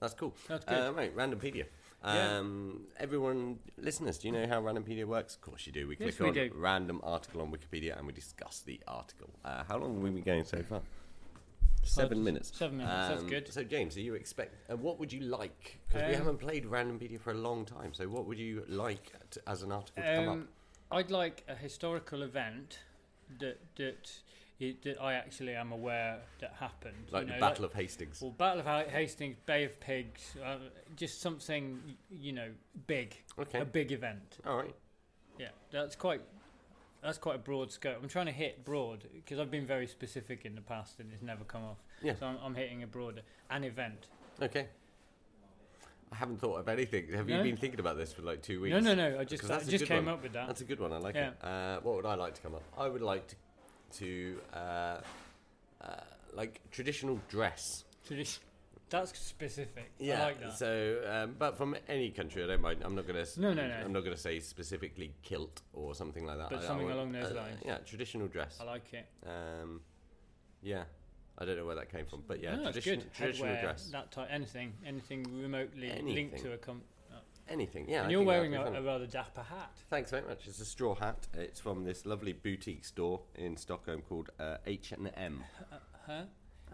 That's 0.00 0.14
cool. 0.14 0.34
That's 0.48 0.64
good. 0.64 0.74
Uh, 0.88 0.92
right, 0.92 1.16
Randompedia. 1.16 1.66
Yeah. 2.04 2.38
Um, 2.38 2.86
everyone, 2.98 3.58
listeners, 3.78 4.18
do 4.18 4.28
you 4.28 4.32
know 4.34 4.46
how 4.46 4.60
Randompedia 4.60 5.06
works? 5.06 5.34
Of 5.36 5.40
course 5.40 5.66
you 5.66 5.72
do. 5.72 5.88
We 5.88 5.96
Yes, 5.98 6.16
click 6.16 6.20
we 6.34 6.42
on 6.42 6.48
do. 6.50 6.54
random 6.56 7.00
article 7.02 7.40
on 7.40 7.50
Wikipedia 7.50 7.96
and 7.96 8.06
we 8.06 8.12
discuss 8.12 8.60
the 8.60 8.80
article. 8.86 9.30
Uh, 9.44 9.64
how 9.64 9.78
long 9.78 9.94
have 9.94 10.02
we 10.02 10.10
been 10.10 10.22
going 10.22 10.44
so 10.44 10.62
far? 10.62 10.82
Seven 11.82 12.24
minutes. 12.24 12.50
seven 12.56 12.78
minutes, 12.78 13.08
that's 13.08 13.22
Um, 13.22 13.28
good. 13.28 13.52
So, 13.52 13.62
James, 13.62 13.96
are 13.96 14.00
you 14.00 14.14
expect? 14.14 14.70
Uh, 14.70 14.76
what 14.76 14.98
would 14.98 15.12
you 15.12 15.20
like? 15.20 15.78
Because 15.86 16.02
we 16.08 16.14
Um, 16.14 16.18
haven't 16.18 16.38
played 16.38 16.64
Randompedia 16.64 17.20
for 17.20 17.30
a 17.32 17.36
long 17.36 17.64
time. 17.66 17.92
So, 17.92 18.08
what 18.08 18.24
would 18.26 18.38
you 18.38 18.64
like 18.68 19.12
to, 19.30 19.42
as 19.46 19.62
an 19.62 19.70
article 19.72 20.02
to 20.02 20.14
come 20.14 20.28
up? 20.28 20.34
Um, 20.34 20.48
I'd 20.90 21.10
like 21.10 21.44
a 21.48 21.54
historical 21.54 22.22
event 22.22 22.80
that 23.38 23.58
that 23.76 24.12
it, 24.60 24.82
that 24.84 25.00
I 25.02 25.14
actually 25.14 25.54
am 25.54 25.72
aware 25.72 26.18
that 26.40 26.54
happened. 26.60 26.94
Like 27.10 27.22
you 27.22 27.28
the 27.28 27.34
know, 27.34 27.40
Battle 27.40 27.64
of 27.64 27.72
Hastings. 27.74 28.20
Well, 28.20 28.30
Battle 28.30 28.60
of 28.60 28.86
Hastings, 28.90 29.36
Bay 29.46 29.64
of 29.64 29.78
Pigs, 29.80 30.36
uh, 30.44 30.56
just 30.96 31.20
something 31.20 31.80
you 32.10 32.32
know 32.32 32.50
big, 32.86 33.16
Okay. 33.38 33.60
a 33.60 33.64
big 33.64 33.92
event. 33.92 34.38
All 34.46 34.56
right. 34.56 34.74
Yeah, 35.38 35.48
that's 35.72 35.96
quite 35.96 36.22
that's 37.02 37.18
quite 37.18 37.36
a 37.36 37.38
broad 37.38 37.72
scope. 37.72 37.98
I'm 38.02 38.08
trying 38.08 38.26
to 38.26 38.32
hit 38.32 38.64
broad 38.64 39.04
because 39.14 39.38
I've 39.38 39.50
been 39.50 39.66
very 39.66 39.86
specific 39.86 40.44
in 40.44 40.54
the 40.54 40.60
past 40.62 41.00
and 41.00 41.12
it's 41.12 41.22
never 41.22 41.44
come 41.44 41.64
off. 41.64 41.78
Yeah. 42.02 42.14
So 42.14 42.26
I'm, 42.26 42.38
I'm 42.42 42.54
hitting 42.54 42.82
a 42.82 42.86
broader 42.86 43.22
an 43.50 43.64
event. 43.64 44.06
Okay. 44.40 44.68
I 46.12 46.16
haven't 46.16 46.38
thought 46.40 46.60
of 46.60 46.68
anything. 46.68 47.08
Have 47.12 47.28
you 47.28 47.42
been 47.42 47.56
thinking 47.56 47.80
about 47.80 47.96
this 47.96 48.12
for 48.12 48.22
like 48.22 48.40
two 48.40 48.60
weeks? 48.60 48.72
No, 48.72 48.78
no, 48.78 48.94
no. 48.94 49.18
I 49.18 49.24
just 49.24 49.50
I 49.50 49.58
just 49.64 49.86
came 49.86 50.04
one. 50.06 50.14
up 50.14 50.22
with 50.22 50.32
that. 50.34 50.46
That's 50.46 50.60
a 50.60 50.64
good 50.64 50.78
one. 50.78 50.92
I 50.92 50.98
like 50.98 51.16
Yeah. 51.16 51.30
it. 51.30 51.44
Uh, 51.44 51.80
what 51.80 51.96
would 51.96 52.06
I 52.06 52.14
like 52.14 52.34
to 52.34 52.40
come 52.40 52.54
up? 52.54 52.62
I 52.78 52.88
would 52.88 53.02
like 53.02 53.26
to, 53.28 53.36
to 53.92 54.38
uh, 54.52 54.56
uh, 55.80 55.86
like 56.34 56.60
traditional 56.70 57.20
dress. 57.28 57.84
Tradition. 58.06 58.42
That's 58.90 59.16
specific. 59.18 59.90
Yeah. 59.98 60.20
I 60.22 60.24
like 60.26 60.40
that. 60.40 60.58
So, 60.58 61.00
um, 61.10 61.34
but 61.38 61.56
from 61.56 61.74
any 61.88 62.10
country, 62.10 62.44
I 62.44 62.46
don't 62.46 62.60
mind. 62.60 62.82
I'm 62.84 62.94
not 62.94 63.06
gonna. 63.06 63.20
s- 63.20 63.36
No, 63.38 63.52
no, 63.54 63.66
no. 63.66 63.74
I'm 63.74 63.92
not 63.92 64.04
gonna 64.04 64.16
say 64.16 64.38
specifically 64.40 65.14
kilt 65.22 65.62
or 65.72 65.94
something 65.94 66.24
like 66.26 66.38
that. 66.38 66.50
But 66.50 66.60
I- 66.60 66.64
I 66.64 66.66
something 66.66 66.86
want- 66.86 66.98
along 66.98 67.12
those 67.12 67.32
uh, 67.32 67.34
lines. 67.34 67.60
Yeah, 67.64 67.78
traditional 67.78 68.28
dress. 68.28 68.58
I 68.60 68.64
like 68.64 68.92
it. 68.92 69.06
Um, 69.26 69.80
yeah. 70.62 70.84
I 71.36 71.44
don't 71.44 71.56
know 71.56 71.64
where 71.66 71.74
that 71.74 71.90
came 71.90 72.06
from, 72.06 72.22
but 72.28 72.40
yeah, 72.40 72.54
No, 72.54 72.68
it's 72.68 72.72
tradition, 72.76 73.00
good. 73.00 73.12
traditional 73.14 73.48
Headwear, 73.56 73.60
dress, 73.62 73.88
that 73.90 74.12
type, 74.12 74.28
anything, 74.30 74.72
anything 74.86 75.24
remotely 75.42 75.88
linked 75.88 75.98
Anything. 75.98 76.42
to 76.42 76.52
a 76.52 76.58
com- 76.58 76.82
anything. 77.48 77.88
Yeah, 77.88 77.98
and 78.00 78.08
I 78.08 78.10
you're 78.10 78.20
think 78.20 78.28
that'd 78.30 78.50
wearing 78.50 78.50
be 78.52 78.56
a, 78.56 78.64
fun. 78.64 78.76
a 78.76 78.82
rather 78.82 79.06
dapper 79.06 79.42
hat. 79.42 79.72
Thanks 79.90 80.10
very 80.10 80.26
much. 80.26 80.46
It's 80.46 80.60
a 80.60 80.64
straw 80.64 80.94
hat. 80.94 81.26
It's 81.34 81.60
from 81.60 81.84
this 81.84 82.04
lovely 82.06 82.32
boutique 82.32 82.84
store 82.84 83.20
in 83.34 83.56
Stockholm 83.56 84.02
called 84.02 84.30
uh, 84.38 84.56
H 84.66 84.92
and 84.92 85.10
M. 85.16 85.42
Huh? 86.06 86.22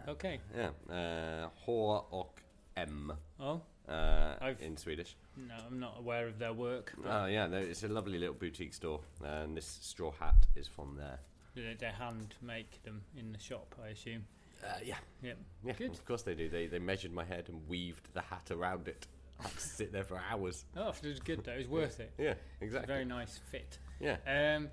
Okay. 0.07 0.39
Yeah, 0.55 0.71
uh, 0.89 1.49
och 1.67 2.41
M 2.75 3.13
Oh, 3.39 3.61
uh, 3.87 4.35
I've- 4.41 4.63
in 4.65 4.77
Swedish. 4.77 5.15
no, 5.37 5.53
I'm 5.67 5.79
not 5.79 5.97
aware 5.99 6.27
of 6.27 6.39
their 6.39 6.53
work. 6.53 6.93
but 6.97 7.09
Oh 7.11 7.25
yeah, 7.27 7.47
no, 7.47 7.57
it's 7.57 7.83
a 7.83 7.87
lovely 7.87 8.17
little 8.17 8.33
boutique 8.35 8.73
store, 8.73 9.01
and 9.23 9.55
this 9.55 9.79
straw 9.81 10.11
hat 10.19 10.47
is 10.55 10.67
from 10.67 10.95
there. 10.97 11.19
They, 11.55 11.75
they 11.79 11.87
hand 11.91 12.35
make 12.41 12.81
them 12.83 13.01
in 13.17 13.31
the 13.33 13.39
shop, 13.39 13.75
I 13.83 13.89
assume. 13.89 14.25
Uh, 14.63 14.79
yeah, 14.83 14.97
Yep. 15.21 15.37
yeah, 15.65 15.73
Good. 15.73 15.91
of 15.91 16.05
course 16.05 16.21
they 16.23 16.35
do. 16.35 16.49
They 16.49 16.67
they 16.67 16.79
measured 16.79 17.11
my 17.11 17.23
head 17.25 17.49
and 17.49 17.67
weaved 17.67 18.07
the 18.13 18.21
hat 18.21 18.51
around 18.51 18.87
it. 18.87 19.07
I 19.43 19.47
had 19.47 19.57
to 19.57 19.59
sit 19.59 19.91
there 19.91 20.03
for 20.03 20.21
hours. 20.31 20.65
Oh, 20.77 20.89
it 20.89 21.07
was 21.07 21.19
good 21.19 21.43
though. 21.43 21.53
It 21.53 21.57
was 21.59 21.67
worth 21.67 21.99
it. 21.99 22.11
Yeah, 22.17 22.35
exactly. 22.61 22.93
Very 22.93 23.05
nice 23.05 23.39
fit. 23.49 23.79
Yeah. 23.99 24.17
Um, 24.27 24.69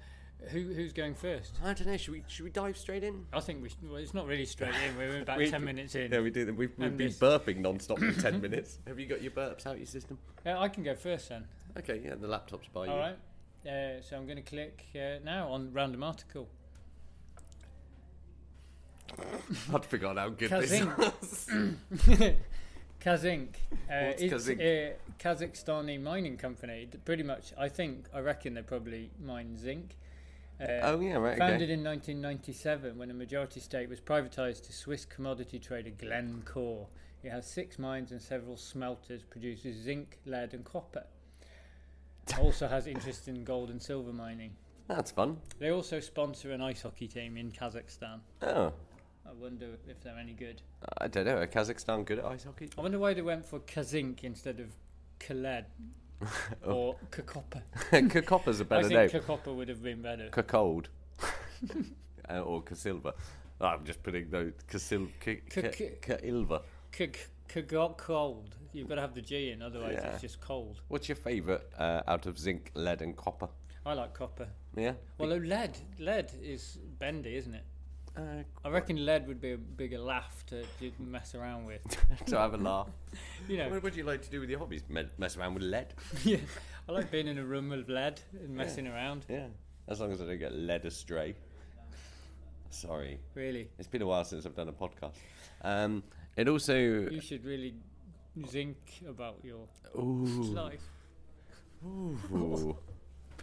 who 0.50 0.60
who's 0.72 0.92
going 0.92 1.14
first? 1.14 1.56
I 1.64 1.72
don't 1.74 1.86
know. 1.86 1.96
Should 1.96 2.12
we 2.14 2.22
should 2.28 2.44
we 2.44 2.50
dive 2.50 2.76
straight 2.76 3.02
in? 3.02 3.26
I 3.32 3.40
think 3.40 3.62
we. 3.62 3.70
Should, 3.70 3.88
well, 3.88 3.96
it's 3.96 4.14
not 4.14 4.26
really 4.26 4.44
straight 4.44 4.74
in. 4.86 4.96
We're 4.96 5.22
about 5.22 5.38
We- 5.38 5.50
ten 5.50 5.64
minutes 5.64 5.94
in. 5.94 6.12
Yeah, 6.12 6.20
we 6.20 6.30
do. 6.30 6.46
We've, 6.46 6.70
we've 6.78 6.96
been 6.96 6.96
this- 7.08 7.18
burping 7.18 7.58
non-stop 7.58 7.98
for 7.98 8.12
ten 8.20 8.40
minutes. 8.42 8.78
Have 8.86 9.00
you 9.00 9.06
got 9.06 9.20
your 9.22 9.32
burps 9.32 9.66
out 9.66 9.72
of 9.72 9.78
your 9.78 9.86
system? 9.86 10.18
Uh, 10.46 10.58
I 10.58 10.68
can 10.68 10.82
go 10.84 10.94
first 10.94 11.28
then. 11.30 11.44
Okay, 11.76 12.00
yeah, 12.04 12.14
the 12.14 12.28
laptop's 12.28 12.68
by 12.68 12.84
you. 12.86 12.92
All 12.92 12.98
right. 12.98 13.16
Uh, 13.66 14.00
so 14.00 14.16
I'm 14.16 14.24
going 14.26 14.36
to 14.36 14.42
click 14.42 14.84
uh, 14.94 15.18
now 15.24 15.48
on 15.48 15.72
random 15.72 16.02
article. 16.04 16.48
I'd 19.74 19.84
forgotten 19.84 20.18
how 20.18 20.28
good 20.28 20.50
this 20.50 20.84
was. 20.84 21.48
Kazzinc. 23.08 23.48
Uh, 23.90 24.06
What's 24.08 24.22
it's 24.22 24.34
Kazzinc? 24.34 24.60
a 24.60 24.94
Kazakhstani 25.18 26.00
mining 26.02 26.36
company. 26.36 26.88
Pretty 27.04 27.22
much, 27.22 27.52
I 27.58 27.68
think, 27.68 28.06
I 28.12 28.20
reckon 28.20 28.54
they 28.54 28.62
probably 28.62 29.10
mine 29.22 29.56
zinc. 29.56 29.96
Uh, 30.60 30.66
Oh 30.82 31.00
yeah, 31.00 31.14
right. 31.14 31.38
Founded 31.38 31.62
Okay. 31.70 31.72
in 31.72 31.84
1997 31.84 32.98
when 32.98 33.10
a 33.10 33.14
majority 33.14 33.60
stake 33.60 33.88
was 33.88 34.00
privatised 34.00 34.66
to 34.66 34.72
Swiss 34.72 35.04
commodity 35.04 35.58
trader 35.58 35.90
Glencore. 35.90 36.86
It 37.22 37.30
has 37.30 37.46
six 37.46 37.78
mines 37.78 38.12
and 38.12 38.20
several 38.20 38.56
smelters, 38.56 39.22
produces 39.22 39.76
zinc, 39.76 40.18
lead, 40.26 40.52
and 40.54 40.64
copper. 40.64 41.04
also 42.38 42.68
has 42.68 42.86
interest 42.86 43.26
in 43.28 43.42
gold 43.44 43.70
and 43.70 43.82
silver 43.82 44.12
mining. 44.12 44.52
That's 44.86 45.10
fun. 45.10 45.38
They 45.58 45.70
also 45.70 45.98
sponsor 46.00 46.52
an 46.52 46.60
ice 46.60 46.82
hockey 46.82 47.08
team 47.08 47.36
in 47.36 47.52
Kazakhstan. 47.52 48.20
Oh, 48.42 48.72
I 49.28 49.32
wonder 49.34 49.66
if 49.88 50.00
they're 50.00 50.18
any 50.18 50.32
good. 50.32 50.62
I 50.98 51.08
don't 51.08 51.26
know. 51.26 51.36
Are 51.36 51.46
Kazakhstan 51.46 52.04
good 52.06 52.18
at 52.20 52.24
ice 52.24 52.44
hockey? 52.44 52.70
I 52.78 52.80
wonder 52.80 52.98
why 52.98 53.12
they 53.14 53.22
went 53.22 53.44
for 53.44 53.60
Kazzinc 53.60 54.24
instead 54.24 54.58
of 54.58 54.74
Khaled 55.20 55.66
or 56.64 56.96
Kakoppa. 57.10 57.62
Kakoppa's 57.90 58.60
a 58.60 58.64
I 58.64 58.66
better 58.66 58.88
think 58.88 59.12
name. 59.12 59.22
Kakoppa 59.22 59.54
would 59.54 59.68
have 59.68 59.82
been 59.82 60.00
better. 60.00 60.28
Kakold. 60.30 60.88
uh, 62.30 62.40
or 62.40 62.62
Kasilva. 62.62 63.12
Oh, 63.60 63.66
I'm 63.66 63.84
just 63.84 64.02
putting 64.02 64.30
no 64.30 64.50
Kasil 64.70 65.08
K- 65.20 65.42
K- 65.50 65.62
K- 65.62 65.92
K- 66.00 66.16
Kailva. 66.16 66.62
Cold. 67.96 68.54
You've 68.72 68.88
got 68.88 68.96
to 68.96 69.00
have 69.00 69.14
the 69.14 69.22
G 69.22 69.50
in, 69.50 69.62
otherwise 69.62 69.98
Yeah. 70.00 70.12
it's 70.12 70.20
just 70.22 70.40
cold. 70.40 70.80
What's 70.88 71.08
your 71.08 71.16
favourite 71.16 71.62
uh, 71.78 72.02
out 72.06 72.26
of 72.26 72.38
zinc, 72.38 72.70
lead, 72.74 73.02
and 73.02 73.16
copper? 73.16 73.48
I 73.84 73.94
like 73.94 74.14
copper. 74.14 74.48
Yeah. 74.76 74.92
Well, 75.16 75.30
lead, 75.30 75.76
lead 75.98 76.30
is 76.42 76.78
bendy, 76.98 77.36
isn't 77.36 77.54
it? 77.54 77.64
Uh, 78.18 78.42
I 78.64 78.68
reckon 78.70 79.04
lead 79.06 79.28
would 79.28 79.40
be 79.40 79.52
a 79.52 79.56
bigger 79.56 79.98
laugh 79.98 80.44
to, 80.46 80.62
to 80.80 80.92
mess 80.98 81.34
around 81.36 81.66
with. 81.66 81.80
to 82.26 82.36
have 82.38 82.52
a 82.54 82.56
laugh. 82.70 82.88
You 83.48 83.58
know, 83.58 83.68
What 83.68 83.82
would 83.84 83.94
you 83.94 84.02
like 84.04 84.22
to 84.22 84.30
do 84.30 84.40
with 84.40 84.50
your 84.50 84.58
hobbies? 84.58 84.82
Me- 84.88 85.06
mess 85.18 85.36
around 85.36 85.54
with 85.54 85.62
lead? 85.62 85.94
yeah. 86.24 86.38
I 86.88 86.92
like 86.92 87.10
being 87.12 87.28
in 87.28 87.38
a 87.38 87.44
room 87.44 87.68
with 87.68 87.88
lead 87.88 88.20
and 88.32 88.56
messing 88.56 88.88
around. 88.88 89.24
Yeah. 89.28 89.46
As 89.86 90.00
long 90.00 90.10
as 90.10 90.20
I 90.20 90.24
don't 90.26 90.38
get 90.38 90.52
led 90.52 90.84
astray. 90.84 91.34
Sorry. 92.70 93.18
Really, 93.34 93.68
It's 93.78 93.88
been 93.88 94.02
a 94.02 94.06
while 94.06 94.24
since 94.24 94.44
I've 94.44 94.54
done 94.56 94.68
a 94.68 94.72
podcast. 94.72 95.14
Um, 95.62 96.02
it 96.36 96.48
also. 96.48 96.74
you 96.76 97.20
should 97.20 97.44
really 97.44 97.74
zinc 98.48 98.76
about 99.08 99.38
your 99.42 99.66
Ooh. 99.96 100.52
life. 100.54 100.82
Ooh. 101.86 102.76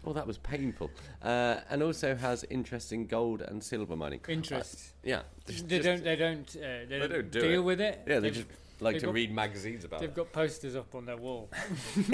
Oh, 0.06 0.14
that 0.14 0.28
was 0.28 0.38
painful. 0.38 0.92
Uh, 1.22 1.58
and 1.70 1.82
also 1.82 2.16
has 2.16 2.44
interest 2.50 2.94
in 2.94 3.08
gold 3.08 3.42
and 3.42 3.64
silver 3.64 3.96
mining. 3.96 4.20
Interest. 4.28 4.94
Yeah. 5.04 5.22
just- 5.48 5.68
they 5.68 5.78
just- 5.80 5.86
don't. 5.88 6.04
They 6.04 6.16
don't. 6.16 6.56
Uh, 6.56 6.62
they, 6.88 7.00
don't, 7.00 7.12
don't 7.12 7.32
do 7.32 7.42
deal 7.42 7.62
it. 7.62 7.64
with 7.64 7.82
it. 7.82 8.02
Yeah, 8.08 8.16
they 8.20 8.30
They've- 8.30 8.34
just 8.48 8.48
like 8.82 9.00
to 9.00 9.06
got- 9.08 9.14
read 9.16 9.34
magazines 9.34 9.84
about 9.86 9.98
it. 9.98 10.02
They've 10.02 10.10
it. 10.10 10.16
got 10.16 10.32
posters 10.32 10.76
up 10.76 10.94
on 10.96 11.06
their 11.06 11.18
wall. 11.18 11.50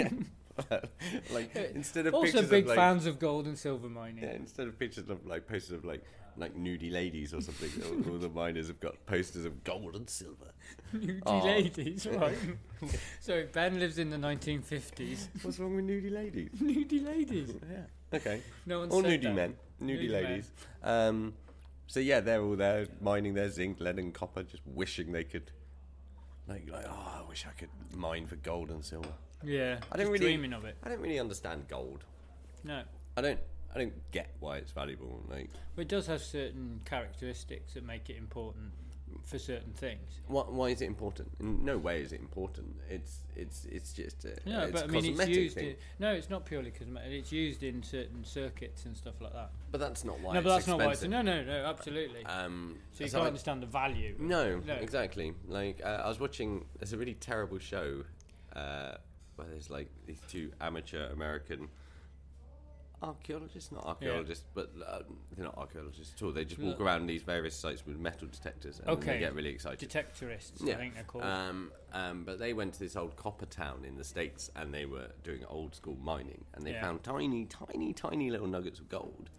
like 1.32 1.56
instead 1.76 2.08
of 2.08 2.14
also, 2.14 2.32
pictures 2.34 2.50
big 2.50 2.64
of 2.66 2.70
like, 2.70 2.78
fans 2.78 3.06
of 3.06 3.20
gold 3.20 3.48
and 3.48 3.58
silver 3.58 3.90
mining. 3.90 4.24
Yeah, 4.24 4.32
instead 4.34 4.68
of 4.68 4.78
pictures 4.78 5.10
of 5.10 5.26
like 5.26 5.48
posters 5.48 5.74
of 5.80 5.86
like 5.86 6.04
like 6.38 6.56
nudie 6.56 6.92
ladies 6.92 7.34
or 7.34 7.42
something, 7.42 7.70
all, 8.08 8.14
all 8.14 8.18
the 8.20 8.30
miners 8.30 8.68
have 8.68 8.80
got 8.80 9.06
posters 9.06 9.46
of 9.46 9.64
gold 9.64 9.96
and 9.96 10.10
silver. 10.10 10.52
Nudie 10.96 11.22
Oh. 11.26 11.44
ladies, 11.46 12.08
right? 12.08 12.38
so 13.20 13.46
Ben 13.52 13.80
lives 13.80 13.98
in 14.00 14.10
the 14.10 14.18
1950s. 14.18 15.28
What's 15.42 15.60
wrong 15.60 15.76
with 15.76 15.86
nudie 15.86 16.12
ladies? 16.12 16.50
Nudie 16.62 17.04
ladies. 17.06 17.52
Yeah. 17.72 18.18
Okay. 18.18 18.42
No 18.66 18.80
one 18.80 18.90
Or 18.92 19.02
said 19.04 19.22
nudie 19.22 19.24
that. 19.24 19.36
men, 19.36 19.56
nudie, 19.82 20.08
Nudie 20.08 20.12
ladies. 20.12 20.52
Um, 20.84 21.34
so 21.88 22.00
yeah, 22.00 22.20
they're 22.20 22.42
all 22.42 22.56
there 22.56 22.88
mining 23.02 23.34
their 23.34 23.50
zinc, 23.50 23.80
lead, 23.80 24.00
and 24.00 24.14
copper, 24.14 24.44
just 24.44 24.64
wishing 24.66 25.12
they 25.12 25.24
could. 25.24 25.52
Like, 26.48 26.70
like, 26.70 26.86
oh, 26.88 27.22
I 27.24 27.28
wish 27.30 27.46
I 27.48 27.52
could 27.58 27.70
mine 27.96 28.26
for 28.28 28.36
gold 28.38 28.72
and 28.72 28.84
silver. 28.84 29.08
Yeah, 29.44 29.80
I 29.92 29.98
don't 29.98 30.08
really 30.08 30.20
dreaming 30.26 30.54
of 30.54 30.66
it. 30.66 30.76
I 30.84 30.90
don't 30.90 31.00
really 31.00 31.20
understand 31.20 31.68
gold. 31.68 32.04
No, 32.64 32.84
I 33.18 33.22
don't. 33.22 33.40
I 33.74 33.78
don't 33.80 34.12
get 34.12 34.30
why 34.40 34.58
it's 34.58 34.72
valuable. 34.72 35.24
Like, 35.30 35.50
but 35.76 35.84
it 35.84 35.88
does 35.88 36.08
have 36.08 36.22
certain 36.22 36.82
characteristics 36.86 37.74
that 37.76 37.86
make 37.86 38.10
it 38.10 38.18
important 38.18 38.72
for 39.26 39.38
certain 39.38 39.74
things. 39.74 40.22
why, 40.28 40.44
why 40.44 40.70
is 40.70 40.82
it 40.82 40.86
important? 40.86 41.30
In 41.42 41.66
no 41.66 41.78
way 41.78 42.02
is 42.02 42.14
it 42.14 42.22
important. 42.22 42.78
It's 42.90 43.20
it's 43.36 43.66
it's 43.66 43.92
just 43.94 44.24
a, 44.26 44.38
No, 44.50 44.62
it's 44.64 44.72
but 44.72 44.84
I 44.86 44.88
mean, 44.88 44.98
it's 45.06 45.08
cosmetic 45.10 45.36
used. 45.36 45.56
thing. 45.56 45.68
In, 45.70 45.76
no, 46.00 46.14
it's 46.14 46.30
not 46.30 46.46
purely 46.46 46.72
cosmetic. 46.72 47.12
It's 47.12 47.32
used 47.32 47.62
in 47.64 47.84
certain 47.84 48.24
circuits 48.24 48.86
and 48.86 48.96
stuff 48.96 49.16
like 49.20 49.34
that. 49.34 49.52
But 49.70 49.80
that's 49.82 50.06
not 50.06 50.20
why. 50.22 50.34
no, 50.34 50.40
it's 50.40 50.44
but 50.48 50.54
that's 50.56 50.68
not 50.68 50.80
why. 50.80 50.92
It's, 50.94 51.04
no, 51.04 51.22
no, 51.22 51.44
no, 51.44 51.66
absolutely. 51.66 52.26
Um, 52.26 52.78
so 52.94 53.04
you 53.04 53.10
so 53.10 53.18
can't 53.18 53.26
I- 53.26 53.28
understand 53.28 53.62
the 53.62 53.68
value. 53.68 54.16
No, 54.18 54.60
No. 54.60 54.74
exactly. 54.76 55.34
Like 55.48 55.82
uh, 55.84 56.02
I 56.06 56.08
was 56.08 56.20
watching. 56.20 56.66
There's 56.80 56.94
a 56.94 56.98
really 56.98 57.16
terrible 57.16 57.60
show 57.60 58.04
uh, 58.56 58.94
where 59.36 59.48
there's 59.50 59.70
like 59.70 59.90
these 60.08 60.22
two 60.30 60.52
amateur 60.62 61.08
American 61.12 61.68
archaeologists, 63.02 63.72
not 63.72 63.86
archaeologists, 63.86 64.46
but 64.54 64.72
uh, 64.88 65.00
they're 65.36 65.46
not 65.46 65.58
archaeologists 65.58 66.14
at 66.16 66.24
all. 66.26 66.32
They 66.32 66.46
just 66.46 66.62
walk 66.62 66.80
around 66.80 67.08
these 67.08 67.24
various 67.24 67.56
sites 67.56 67.86
with 67.86 67.98
metal 68.00 68.28
detectors, 68.32 68.80
and 68.80 68.90
Okay. 68.90 69.14
they 69.14 69.20
get 69.20 69.34
really 69.34 69.50
excited. 69.50 69.90
Detectorists, 69.90 70.64
Yeah. 70.64 70.76
I 70.76 70.78
think 70.78 70.94
they're 70.96 71.04
called. 71.04 71.24
Um, 71.24 71.72
um, 71.94 72.24
but 72.24 72.40
they 72.40 72.54
went 72.54 72.74
to 72.76 72.80
this 72.80 72.96
old 72.96 73.16
copper 73.16 73.46
town 73.46 73.86
in 73.86 73.98
the 73.98 74.04
states, 74.04 74.50
and 74.56 74.74
they 74.74 74.86
were 74.86 75.12
doing 75.24 75.44
old 75.46 75.76
school 75.76 75.98
mining, 76.02 76.46
and 76.54 76.66
they 76.66 76.72
Yeah. 76.74 76.82
found 76.82 77.04
tiny, 77.04 77.46
tiny, 77.46 77.94
tiny 77.94 78.30
little 78.30 78.48
nuggets 78.48 78.80
of 78.80 78.88
gold. 78.90 79.30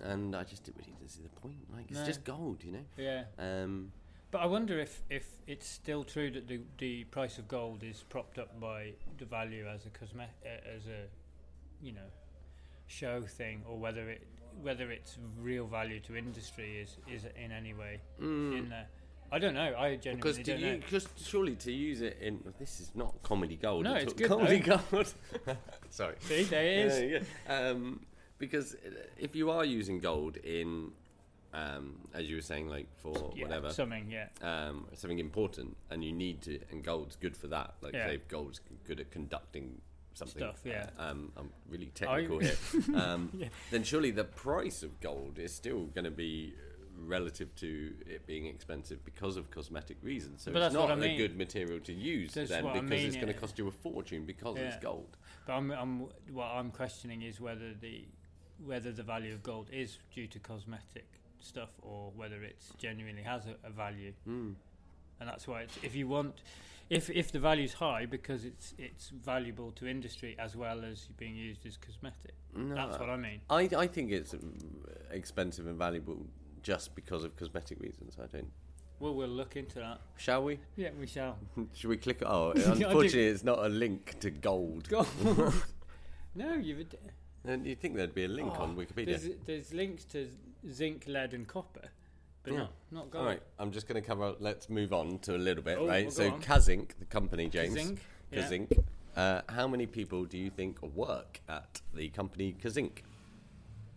And 0.00 0.34
I 0.36 0.44
just 0.44 0.62
didn't 0.64 0.84
really 0.86 1.08
see 1.08 1.22
the 1.22 1.28
point. 1.28 1.56
Like 1.72 1.90
it's 1.90 1.98
No. 2.00 2.06
just 2.06 2.24
gold, 2.24 2.62
you 2.64 2.72
know. 2.72 2.84
yeah. 2.96 3.24
Um, 3.38 3.92
But 4.30 4.42
I 4.42 4.46
wonder 4.46 4.78
if, 4.78 5.02
if 5.08 5.26
it's 5.46 5.66
still 5.66 6.04
true 6.04 6.30
that 6.30 6.46
the 6.48 6.60
the 6.76 7.04
price 7.04 7.38
of 7.38 7.48
gold 7.48 7.82
is 7.82 8.02
propped 8.04 8.38
up 8.38 8.60
by 8.60 8.94
the 9.16 9.24
value 9.24 9.66
as 9.66 9.86
a 9.86 9.90
cosme- 9.90 10.20
uh, 10.44 10.48
as 10.76 10.86
a 10.86 11.08
you 11.80 11.92
know 11.92 12.10
show 12.88 13.20
thing, 13.20 13.62
or 13.68 13.78
whether 13.78 14.08
it 14.10 14.26
whether 14.60 14.90
its 14.90 15.16
real 15.40 15.66
value 15.66 16.00
to 16.00 16.16
industry 16.16 16.80
is 16.80 16.96
is 17.08 17.24
in 17.42 17.52
any 17.52 17.72
way 17.74 18.00
in 18.20 18.68
there. 18.68 18.86
I 19.30 19.38
don't 19.38 19.52
know. 19.54 19.74
I 19.76 19.96
Because 19.96 20.38
genuinely 20.38 20.42
to 20.44 20.50
don't 20.52 20.60
you, 20.60 20.66
know. 20.72 20.78
because 20.78 21.08
surely 21.22 21.54
to 21.56 21.70
use 21.70 22.00
it 22.00 22.16
in 22.20 22.42
this 22.58 22.80
is 22.80 22.90
not 22.94 23.22
comedy 23.22 23.56
gold. 23.56 23.84
No, 23.84 23.94
it's 23.94 24.14
good, 24.14 24.26
comedy 24.28 24.60
though. 24.60 24.80
gold. 24.90 25.14
Sorry. 25.90 26.14
See, 26.20 26.44
there 26.44 26.86
is. 26.86 27.22
Yeah. 27.46 27.54
Um, 27.54 28.00
because 28.38 28.74
if 29.18 29.36
you 29.36 29.50
are 29.50 29.66
using 29.66 30.00
gold 30.00 30.38
in, 30.38 30.92
um, 31.52 31.96
as 32.14 32.24
you 32.26 32.36
were 32.36 32.42
saying, 32.42 32.68
like 32.68 32.86
for 33.02 33.32
Yeah, 33.36 33.42
whatever, 33.44 33.70
something. 33.70 34.10
Yeah, 34.10 34.28
um, 34.40 34.86
something 34.94 35.18
important, 35.18 35.76
and 35.90 36.02
you 36.02 36.12
need 36.12 36.40
to, 36.42 36.58
and 36.70 36.82
gold's 36.82 37.16
good 37.16 37.36
for 37.36 37.48
that. 37.48 37.74
Like 37.82 37.92
Yeah. 37.94 38.06
say, 38.06 38.20
gold's 38.28 38.60
good 38.86 38.98
at 38.98 39.10
conducting 39.10 39.82
something. 40.18 40.42
Stuff, 40.42 40.60
yeah. 40.64 40.90
Uh, 40.98 41.02
um, 41.10 41.32
I'm 41.36 41.50
really 41.68 41.90
technical 41.94 42.38
I- 42.40 42.44
here. 42.44 42.56
Um, 42.94 43.32
Then 43.70 43.82
surely 43.84 44.10
the 44.10 44.24
price 44.24 44.82
of 44.82 45.00
gold 45.00 45.38
is 45.38 45.52
still 45.54 45.84
going 45.94 46.04
to 46.04 46.10
be 46.10 46.54
relative 47.06 47.54
to 47.54 47.94
it 48.06 48.26
being 48.26 48.46
expensive 48.46 49.04
because 49.04 49.36
of 49.36 49.50
cosmetic 49.50 49.96
reasons. 50.02 50.42
So 50.42 50.52
But 50.52 50.62
it's 50.62 50.74
not 50.74 50.90
I 50.90 50.94
a 50.94 50.96
mean. 50.96 51.16
good 51.16 51.36
material 51.38 51.78
to 51.80 51.92
use 51.92 52.34
That's 52.34 52.50
then 52.50 52.64
what 52.64 52.76
I 52.76 52.80
because 52.80 53.04
it's 53.04 53.14
going 53.16 53.28
to 53.28 53.34
yeah. 53.34 53.38
cost 53.38 53.58
you 53.58 53.68
a 53.68 53.70
fortune 53.70 54.24
because 54.24 54.56
it's 54.58 54.76
gold. 54.82 55.16
but 55.46 55.52
I'm, 55.54 55.70
I'm 55.70 56.00
what 56.32 56.46
I'm 56.46 56.70
questioning 56.70 57.22
is 57.22 57.40
whether 57.40 57.72
the 57.80 58.04
whether 58.64 58.90
the 58.90 59.04
value 59.04 59.32
of 59.32 59.42
gold 59.44 59.68
is 59.72 59.98
due 60.12 60.26
to 60.26 60.38
cosmetic 60.40 61.06
stuff 61.38 61.70
or 61.82 62.10
whether 62.16 62.42
it 62.42 62.56
genuinely 62.78 63.22
has 63.22 63.46
a, 63.46 63.54
a 63.64 63.70
value. 63.70 64.12
Mm. 64.28 64.54
And 65.20 65.28
that's 65.28 65.46
why 65.48 65.62
it's, 65.62 65.76
if 65.82 65.94
you 65.94 66.06
want, 66.08 66.42
if 66.90 67.10
if 67.10 67.32
the 67.32 67.38
value's 67.38 67.74
high 67.74 68.06
because 68.06 68.44
it's 68.44 68.74
it's 68.78 69.08
valuable 69.10 69.72
to 69.72 69.86
industry 69.86 70.36
as 70.38 70.56
well 70.56 70.84
as 70.84 71.08
being 71.16 71.34
used 71.36 71.66
as 71.66 71.76
cosmetic. 71.76 72.34
No, 72.54 72.74
that's 72.74 72.98
what 72.98 73.10
I 73.10 73.16
mean. 73.16 73.40
I, 73.50 73.68
I 73.76 73.86
think 73.86 74.10
it's 74.10 74.32
mm, 74.32 74.50
expensive 75.10 75.66
and 75.66 75.76
valuable 75.76 76.24
just 76.62 76.94
because 76.94 77.24
of 77.24 77.36
cosmetic 77.36 77.80
reasons. 77.80 78.16
I 78.22 78.26
don't. 78.26 78.50
Well, 79.00 79.14
we'll 79.14 79.28
look 79.28 79.54
into 79.56 79.78
that. 79.78 80.00
Shall 80.16 80.42
we? 80.42 80.58
Yeah, 80.76 80.90
we 80.98 81.06
shall. 81.06 81.36
Should 81.74 81.90
we 81.90 81.96
click? 81.98 82.22
Oh, 82.24 82.50
unfortunately, 82.56 83.26
it's 83.26 83.44
not 83.44 83.58
a 83.64 83.68
link 83.68 84.18
to 84.20 84.30
gold. 84.30 84.88
Go. 84.88 85.06
no, 86.34 86.54
you've. 86.54 86.80
ad- 86.80 86.96
And 87.44 87.64
you 87.66 87.76
think 87.76 87.94
there'd 87.96 88.14
be 88.14 88.24
a 88.24 88.28
link 88.28 88.58
on 88.58 88.74
Oh, 88.76 88.80
Wikipedia? 88.80 89.06
There's, 89.06 89.28
there's 89.46 89.72
links 89.74 90.04
to 90.06 90.28
zinc, 90.70 91.04
lead, 91.06 91.32
and 91.32 91.46
copper, 91.46 91.90
but 92.42 92.52
Yeah. 92.52 92.58
not 92.60 92.72
not 92.90 93.10
gold. 93.10 93.22
All 93.24 93.28
right, 93.30 93.42
I'm 93.58 93.70
just 93.72 93.86
going 93.88 94.00
to 94.00 94.06
cover. 94.06 94.34
Let's 94.40 94.68
move 94.70 94.92
on 94.92 95.18
to 95.20 95.36
a 95.36 95.38
little 95.38 95.62
bit, 95.62 95.78
Oh, 95.78 95.86
right? 95.86 96.04
well, 96.06 96.10
so. 96.10 96.30
Kazzinc, 96.38 96.90
the 96.98 97.04
company, 97.06 97.48
James. 97.48 97.92
Kazzinc, 98.32 98.70
yeah. 98.72 98.78
Uh, 99.16 99.42
how 99.48 99.66
many 99.66 99.86
people 99.86 100.24
do 100.24 100.38
you 100.38 100.48
think 100.50 100.80
work 100.82 101.40
at 101.48 101.80
the 101.94 102.08
company 102.10 102.54
Kazzinc? 102.62 103.02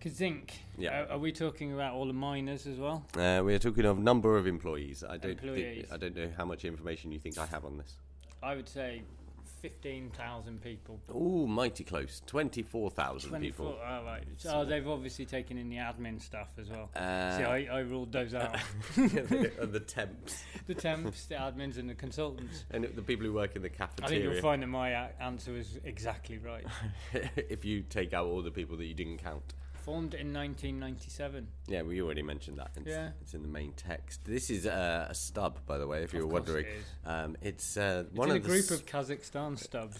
Kazzinc. 0.01 0.49
Yeah. 0.77 1.01
Uh, 1.09 1.13
are 1.15 1.19
we 1.19 1.31
talking 1.31 1.73
about 1.73 1.93
all 1.93 2.07
the 2.07 2.13
miners 2.13 2.65
as 2.65 2.77
well? 2.79 3.05
Uh, 3.15 3.41
we 3.45 3.53
are 3.53 3.59
talking 3.59 3.85
of 3.85 3.99
number 3.99 4.35
of 4.37 4.47
employees. 4.47 5.03
I 5.07 5.17
don't 5.17 5.31
Employees. 5.33 5.81
think 5.89 5.93
I 5.93 5.97
don't 5.97 6.15
know 6.15 6.31
how 6.35 6.45
much 6.45 6.65
information 6.65 7.11
you 7.11 7.19
think 7.19 7.37
I 7.37 7.45
have 7.45 7.65
on 7.65 7.77
this. 7.77 7.97
I 8.41 8.55
would 8.55 8.67
say 8.67 9.03
fifteen 9.61 10.09
thousand 10.09 10.61
people. 10.61 10.99
Oh, 11.13 11.45
mighty 11.45 11.83
close. 11.83 12.21
Twenty-four 12.25 12.89
thousand 12.91 13.39
people. 13.39 13.65
Twenty-four. 13.65 13.87
Oh, 13.87 14.05
right. 14.05 14.23
So, 14.37 14.65
they've 14.65 14.87
obviously 14.87 15.25
taken 15.25 15.57
in 15.57 15.69
the 15.69 15.77
admin 15.77 16.21
stuff 16.21 16.49
as 16.59 16.69
well. 16.69 16.89
Uh, 16.95 17.37
See, 17.37 17.43
I, 17.43 17.67
I 17.71 17.79
ruled 17.79 18.11
those 18.11 18.33
out. 18.33 18.57
and 18.95 19.71
the 19.71 19.79
temps 19.79 20.43
the 20.67 20.73
temps, 20.73 21.25
the 21.25 21.35
admins, 21.35 21.77
and 21.77 21.89
the 21.89 21.95
consultants. 21.95 22.65
and 22.71 22.83
the 22.83 23.01
people 23.01 23.25
who 23.25 23.33
work 23.33 23.55
in 23.55 23.61
the 23.61 23.69
cafeteria. 23.69 24.05
I 24.05 24.09
think 24.09 24.33
you'll 24.33 24.41
find 24.41 24.63
that 24.63 24.67
my 24.67 24.91
answer 25.19 25.53
was 25.53 25.79
exactly 25.83 26.37
right. 26.37 26.65
if 27.35 27.65
you 27.65 27.81
take 27.81 28.13
out 28.13 28.25
all 28.25 28.41
the 28.41 28.51
people 28.51 28.77
that 28.77 28.85
you 28.85 28.93
didn't 28.93 29.17
count. 29.17 29.53
Formed 29.83 30.13
in 30.13 30.31
1997. 30.31 31.47
Yeah, 31.67 31.81
we 31.81 32.01
already 32.01 32.21
mentioned 32.21 32.59
that. 32.59 32.69
It's, 32.77 32.87
Yeah. 32.87 33.09
it's 33.21 33.33
in 33.33 33.41
the 33.41 33.47
main 33.47 33.73
text. 33.73 34.23
This 34.25 34.49
is 34.51 34.67
uh, 34.67 35.07
a 35.09 35.15
stub, 35.15 35.57
by 35.65 35.77
the 35.79 35.87
way, 35.87 36.03
if 36.03 36.13
you're 36.13 36.27
wondering. 36.27 36.65
it 36.65 36.69
is. 36.69 36.85
Um, 37.05 37.35
it's 37.41 37.77
uh, 37.77 38.03
It's 38.07 38.15
one 38.15 38.29
of 38.29 38.35
a 38.35 38.39
the 38.39 38.47
group 38.47 38.65
s- 38.65 38.71
of 38.71 38.85
Kazakhstan 38.85 39.57
stubs. 39.57 39.97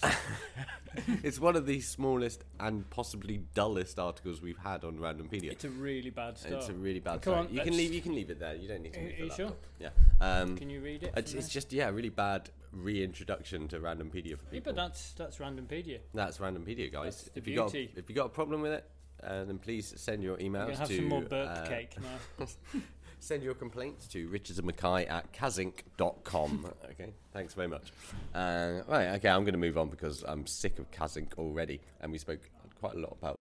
it's 1.23 1.39
one 1.39 1.55
of 1.55 1.65
the 1.65 1.81
smallest 1.81 2.43
and 2.59 2.87
possibly 2.91 3.39
dullest 3.55 3.97
articles 3.97 4.41
we've 4.41 4.57
had 4.57 4.83
on 4.83 4.97
Randompedia. 4.97 5.51
it's 5.51 5.63
a 5.65 5.69
really 5.69 6.11
bad 6.11 6.37
start. 6.37 6.53
It's 6.55 6.69
a 6.69 6.73
really 6.73 6.99
bad. 6.99 7.21
Come 7.23 7.33
start. 7.33 7.47
on, 7.47 7.53
you 7.53 7.61
can 7.61 7.75
leave. 7.75 7.93
You 7.93 8.01
can 8.01 8.13
leave 8.13 8.29
it 8.29 8.39
there. 8.39 8.55
You 8.55 8.67
don't 8.67 8.83
need 8.83 8.93
to. 8.93 8.99
Are 8.99 9.03
move 9.03 9.19
you 9.19 9.31
sure? 9.35 9.53
Yeah. 9.79 9.89
Um, 10.19 10.57
Can 10.57 10.69
you 10.69 10.81
read 10.81 11.03
it? 11.03 11.13
it's, 11.17 11.33
it's 11.33 11.49
just 11.49 11.73
yeah, 11.73 11.89
really 11.89 12.09
bad 12.09 12.49
reintroduction 12.71 13.67
to 13.69 13.79
Randompedia 13.79 14.37
for 14.37 14.45
Yeah, 14.53 14.61
but 14.63 14.75
that's 14.75 15.13
that's 15.13 15.37
Randompedia. 15.37 15.99
That's 16.13 16.37
Randompedia, 16.37 16.91
guys. 16.91 17.15
That's 17.15 17.23
the 17.23 17.39
if 17.39 17.47
you 17.47 17.55
got 17.55 17.71
beauty. 17.71 17.91
if 17.95 18.09
you 18.09 18.15
got 18.15 18.27
a 18.27 18.29
problem 18.29 18.61
with 18.61 18.73
it, 18.73 18.85
uh, 19.25 19.43
then 19.43 19.59
please 19.59 19.93
send 19.97 20.23
your 20.23 20.33
We're 20.33 20.49
emails 20.49 20.65
gonna 20.65 20.77
have 20.77 20.87
to 20.87 20.95
some 20.95 21.05
more 21.05 21.21
burp 21.21 21.49
uh, 21.49 21.65
cake 21.65 21.95
now. 21.99 22.45
Send 23.23 23.43
your 23.43 23.53
complaints 23.53 24.07
to 24.07 24.27
Richards 24.29 24.57
and 24.57 24.65
Mackay 24.65 25.05
at 25.05 25.31
kazink.com. 25.31 26.73
okay, 26.89 27.13
thanks 27.31 27.53
very 27.53 27.67
much. 27.67 27.93
Uh, 28.33 28.81
right, 28.87 29.09
okay, 29.09 29.29
I'm 29.29 29.43
going 29.43 29.53
to 29.53 29.59
move 29.59 29.77
on 29.77 29.89
because 29.89 30.23
I'm 30.27 30.47
sick 30.47 30.79
of 30.79 30.89
Kazzinc 30.89 31.35
already, 31.37 31.81
and 32.01 32.11
we 32.11 32.17
spoke 32.17 32.39
quite 32.79 32.95
a 32.95 32.97
lot 32.97 33.15
about. 33.21 33.35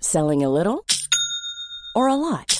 Selling 0.00 0.44
a 0.44 0.50
little 0.50 0.84
or 1.96 2.08
a 2.08 2.14
lot? 2.14 2.59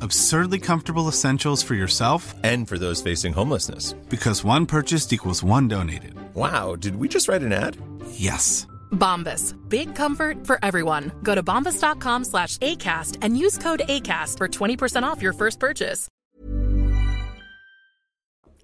Absurdly 0.00 0.58
comfortable 0.60 1.08
essentials 1.08 1.62
for 1.62 1.74
yourself 1.74 2.34
And 2.44 2.68
for 2.68 2.78
those 2.78 3.02
facing 3.02 3.32
homelessness. 3.32 3.92
because 4.08 4.44
one 4.44 4.66
purchased 4.66 5.12
equals 5.12 5.42
one 5.42 5.68
donated. 5.68 6.14
Wow, 6.34 6.76
did 6.76 6.96
we 6.96 7.08
just 7.08 7.28
write 7.28 7.42
an 7.42 7.52
ad? 7.52 7.76
Yes. 8.10 8.66
Bombas. 8.92 9.54
Big 9.68 9.94
comfort 9.94 10.46
for 10.46 10.58
everyone. 10.62 11.12
Go 11.22 11.34
to 11.34 11.42
bombas.com 11.42 12.24
slash 12.24 12.58
ACAST 12.58 13.18
and 13.22 13.36
use 13.38 13.58
code 13.58 13.82
ACAST 13.88 14.38
for 14.38 14.48
20% 14.48 15.02
off 15.02 15.20
your 15.22 15.32
first 15.32 15.58
purchase. 15.60 16.08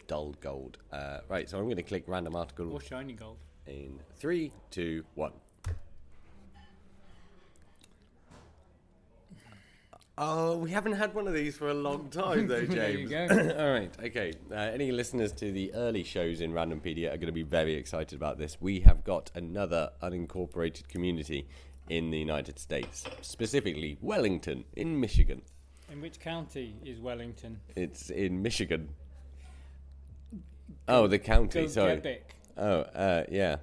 Dull 0.06 0.34
gold. 0.40 0.78
Uh, 0.92 1.18
right, 1.28 1.48
so 1.48 1.58
I'm 1.58 1.64
going 1.64 1.76
to 1.76 1.82
click 1.82 2.04
random 2.06 2.36
article 2.36 2.70
Or 2.72 2.80
shiny 2.80 3.14
gold. 3.14 3.38
in 3.66 3.98
three, 4.18 4.52
two, 4.70 5.04
one. 5.14 5.32
Oh, 10.18 10.58
we 10.58 10.70
haven't 10.70 10.92
had 10.92 11.14
one 11.14 11.26
of 11.26 11.32
these 11.32 11.56
for 11.56 11.68
a 11.70 11.74
long 11.74 12.08
time, 12.10 12.46
though, 12.46 12.64
There 12.66 12.90
you 12.90 13.08
James. 13.08 13.32
go. 13.32 13.54
All 13.58 13.70
right, 13.72 13.90
okay. 14.04 14.32
Uh, 14.50 14.54
any 14.54 14.92
listeners 14.92 15.32
to 15.32 15.50
the 15.50 15.72
early 15.74 16.04
shows 16.04 16.40
in 16.42 16.52
Randompedia 16.52 17.06
are 17.12 17.16
going 17.16 17.26
to 17.26 17.32
be 17.32 17.42
very 17.42 17.74
excited 17.74 18.14
about 18.16 18.38
this. 18.38 18.58
We 18.60 18.80
have 18.80 19.04
got 19.04 19.30
another 19.34 19.90
unincorporated 20.02 20.88
community 20.88 21.48
in 21.88 22.10
the 22.10 22.18
United 22.18 22.58
States, 22.58 23.04
specifically 23.22 23.96
Wellington 24.02 24.64
in 24.76 25.00
Michigan. 25.00 25.42
In 25.90 26.00
which 26.00 26.20
county 26.20 26.76
is 26.84 27.00
Wellington? 27.00 27.58
It's 27.74 28.10
in 28.10 28.42
Michigan. 28.42 28.90
Oh, 30.88 31.06
the 31.06 31.18
county. 31.18 31.62
Go 31.62 31.66
sorry. 31.68 32.20
Oh, 32.56 32.80
uh, 32.80 33.24
yeah. 33.30 33.56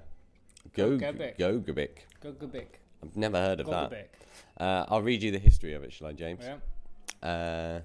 Go 0.74 0.96
Gogebic. 0.98 1.38
Gogebic. 1.38 1.88
Gogebic. 2.22 2.66
I've 3.02 3.16
never 3.16 3.38
heard 3.38 3.60
of 3.60 3.66
that. 3.66 4.10
Uh, 4.58 4.84
I'll 4.88 5.02
read 5.02 5.22
you 5.22 5.30
the 5.30 5.38
history 5.38 5.72
of 5.74 5.82
it, 5.82 5.92
shall 5.92 6.08
I, 6.08 6.12
James? 6.12 6.44
Yeah. 6.44 7.28
Uh, 7.28 7.80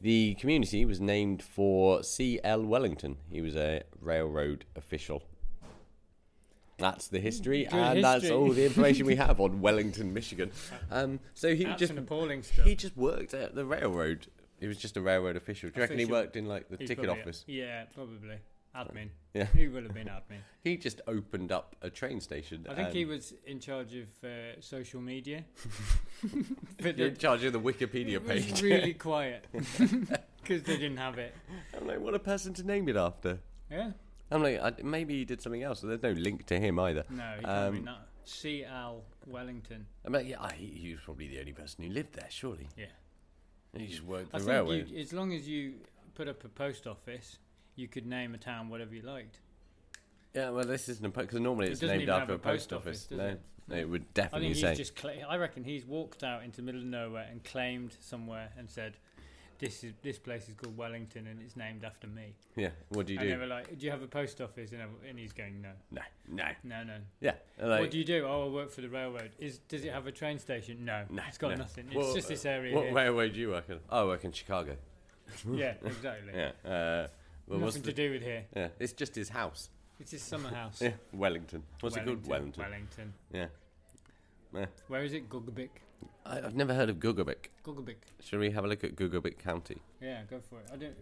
the 0.00 0.34
community 0.34 0.84
was 0.84 1.00
named 1.00 1.42
for 1.42 2.02
C.L. 2.02 2.62
Wellington. 2.62 3.18
He 3.28 3.40
was 3.40 3.54
a 3.56 3.82
railroad 4.00 4.64
official. 4.74 5.22
That's 6.78 7.08
the 7.08 7.20
history, 7.20 7.64
Good 7.64 7.74
and 7.74 8.02
that's 8.02 8.30
all 8.30 8.50
the 8.52 8.64
information 8.64 9.04
we 9.04 9.16
have 9.16 9.38
on 9.38 9.60
Wellington, 9.60 10.14
Michigan. 10.14 10.50
Um, 10.90 11.20
so 11.34 11.54
he 11.54 11.64
That's 11.64 11.78
just 11.78 11.92
an 11.92 11.98
appalling 11.98 12.42
stuff. 12.42 12.64
he 12.64 12.74
just 12.74 12.96
worked 12.96 13.34
at 13.34 13.54
the 13.54 13.66
railroad. 13.66 14.28
He 14.58 14.66
was 14.66 14.78
just 14.78 14.96
a 14.96 15.02
railroad 15.02 15.36
official. 15.36 15.68
Do 15.68 15.76
you 15.76 15.82
reckon 15.82 15.98
he 15.98 16.06
worked 16.06 16.36
in 16.36 16.46
like 16.46 16.68
the 16.68 16.78
He's 16.78 16.88
ticket 16.88 17.10
office? 17.10 17.44
Yeah, 17.46 17.84
probably. 17.94 18.36
Admin. 18.74 19.08
Yeah. 19.34 19.46
He 19.56 19.68
would 19.68 19.84
have 19.84 19.94
been 19.94 20.06
admin. 20.08 20.38
He 20.62 20.76
just 20.76 21.00
opened 21.06 21.50
up 21.52 21.74
a 21.82 21.88
train 21.90 22.20
station. 22.20 22.66
I 22.68 22.74
think 22.74 22.90
he 22.92 23.04
was 23.06 23.32
in 23.46 23.60
charge 23.60 23.94
of 23.94 24.08
uh, 24.22 24.60
social 24.60 25.00
media. 25.00 25.44
but 26.82 26.98
You're 26.98 27.06
it 27.08 27.12
in 27.14 27.16
charge 27.16 27.44
of 27.44 27.52
the 27.54 27.60
Wikipedia 27.60 28.22
was 28.22 28.44
page. 28.44 28.62
really 28.62 28.94
quiet 29.08 29.46
because 29.52 30.62
they 30.62 30.76
didn't 30.76 30.98
have 30.98 31.18
it. 31.18 31.34
I'm 31.76 31.86
like, 31.86 32.00
what 32.00 32.14
a 32.14 32.18
person 32.18 32.52
to 32.54 32.62
name 32.62 32.88
it 32.88 32.96
after. 32.96 33.38
Yeah. 33.70 33.92
I'm 34.30 34.42
like, 34.42 34.60
I, 34.60 34.72
maybe 34.82 35.14
he 35.18 35.24
did 35.24 35.40
something 35.40 35.62
else. 35.62 35.80
There's 35.80 36.02
no 36.02 36.12
link 36.12 36.46
to 36.46 36.60
him 36.60 36.78
either. 36.78 37.04
No, 37.10 37.34
he 37.40 37.44
Um, 37.44 37.84
not. 37.84 38.06
C. 38.24 38.64
L. 38.64 39.02
Wellington. 39.26 39.86
I 40.06 40.10
mean, 40.10 40.26
yeah, 40.26 40.52
he, 40.52 40.66
he 40.66 40.90
was 40.92 41.00
probably 41.04 41.26
the 41.28 41.40
only 41.40 41.52
person 41.52 41.82
who 41.84 41.90
lived 41.90 42.12
there, 42.14 42.28
surely. 42.28 42.68
Yeah. 42.76 42.84
He 43.76 43.86
just 43.86 44.04
worked 44.04 44.28
I 44.34 44.38
the 44.38 44.44
think 44.44 44.52
railway. 44.54 44.84
you, 44.84 44.98
as 45.00 45.12
long 45.12 45.32
as 45.32 45.48
you 45.48 45.74
put 46.14 46.28
up 46.28 46.44
a 46.44 46.48
post 46.48 46.86
office, 46.86 47.38
you 47.80 47.88
could 47.88 48.06
name 48.06 48.34
a 48.34 48.38
town 48.38 48.68
whatever 48.68 48.94
you 48.94 49.02
liked. 49.02 49.38
Yeah, 50.34 50.50
well, 50.50 50.64
this 50.64 50.88
isn't 50.88 51.04
a 51.04 51.08
because 51.08 51.40
normally 51.40 51.68
it's 51.68 51.80
doesn't 51.80 51.96
named 51.98 52.08
after 52.10 52.34
a 52.34 52.38
post 52.38 52.72
office. 52.72 53.06
office, 53.10 53.18
no, 53.18 53.26
it? 53.26 53.40
no, 53.68 53.76
it 53.76 53.88
would 53.88 54.02
I 54.02 54.06
definitely 54.14 54.40
think 54.48 54.54
he's 54.56 54.62
say. 54.64 54.74
just. 54.76 54.94
Cla- 54.96 55.26
I 55.28 55.36
reckon 55.36 55.64
he's 55.64 55.84
walked 55.84 56.22
out 56.22 56.44
into 56.44 56.58
the 56.58 56.62
middle 56.62 56.80
of 56.82 56.86
nowhere 56.86 57.26
and 57.28 57.42
claimed 57.42 57.96
somewhere 57.98 58.50
and 58.56 58.70
said, 58.70 58.92
"This 59.58 59.82
is 59.82 59.92
this 60.02 60.20
place 60.20 60.48
is 60.48 60.54
called 60.54 60.76
Wellington 60.76 61.26
and 61.26 61.40
it's 61.42 61.56
named 61.56 61.82
after 61.82 62.06
me." 62.06 62.34
Yeah, 62.54 62.68
what 62.90 63.06
do 63.06 63.14
you 63.14 63.18
and 63.18 63.28
do? 63.28 63.34
they 63.34 63.40
were 63.40 63.46
like, 63.48 63.76
"Do 63.76 63.84
you 63.86 63.90
have 63.90 64.02
a 64.02 64.06
post 64.06 64.40
office?" 64.40 64.70
And, 64.70 64.82
and 65.08 65.18
he's 65.18 65.32
going, 65.32 65.62
"No, 65.62 65.70
No, 65.90 66.02
no. 66.28 66.44
no, 66.62 66.84
no." 66.84 66.96
Yeah, 67.20 67.32
like, 67.60 67.80
what 67.80 67.90
do 67.90 67.98
you 67.98 68.04
do? 68.04 68.24
Oh, 68.24 68.46
I 68.46 68.48
work 68.50 68.70
for 68.70 68.82
the 68.82 68.88
railroad. 68.88 69.30
Is 69.40 69.58
does 69.58 69.84
it 69.84 69.92
have 69.92 70.06
a 70.06 70.12
train 70.12 70.38
station? 70.38 70.84
No, 70.84 71.06
No, 71.10 71.22
it's 71.26 71.38
got 71.38 71.50
no. 71.50 71.56
nothing. 71.56 71.86
It's 71.88 71.96
What- 71.96 72.14
just 72.14 72.28
this 72.28 72.44
area. 72.46 72.72
What 72.76 72.84
here. 72.84 72.94
railway 72.94 73.30
do 73.30 73.40
you 73.40 73.48
work 73.50 73.68
at? 73.68 73.80
Oh, 73.90 74.02
I 74.02 74.04
work 74.04 74.24
in 74.24 74.30
Chicago. 74.30 74.76
Yeah, 75.50 75.74
exactly. 75.84 76.32
Yeah. 76.36 76.70
Uh, 76.70 77.08
well, 77.50 77.58
what's 77.58 77.74
Nothing 77.74 77.82
the, 77.82 77.92
to 77.92 78.08
do 78.08 78.12
with 78.12 78.22
here. 78.22 78.44
Yeah, 78.54 78.68
it's 78.78 78.92
just 78.92 79.14
his 79.16 79.28
house. 79.28 79.70
It's 79.98 80.12
his 80.12 80.22
summer 80.22 80.48
house. 80.50 80.80
Yeah, 80.82 80.92
Wellington. 81.12 81.64
What's 81.80 81.96
it 81.96 82.04
called? 82.04 82.26
Wellington. 82.26 82.62
Wellington. 82.62 83.12
Yeah. 83.32 83.46
Yeah. 84.54 84.66
Where 84.88 85.02
is 85.02 85.12
it? 85.12 85.28
Gogebic. 85.28 85.68
I, 86.24 86.38
I've 86.38 86.54
never 86.54 86.72
heard 86.74 86.88
of 86.88 86.96
Gogebic. 86.96 87.48
Gogebic. 87.64 87.96
Shall 88.20 88.38
we 88.38 88.50
have 88.52 88.64
a 88.64 88.68
look 88.68 88.84
at 88.84 88.94
Gogebic 88.94 89.38
County? 89.38 89.78
Yeah, 90.00 90.22
go 90.30 90.38
for 90.40 90.60
it. 90.60 90.66
I 90.72 90.76
don't. 90.76 90.94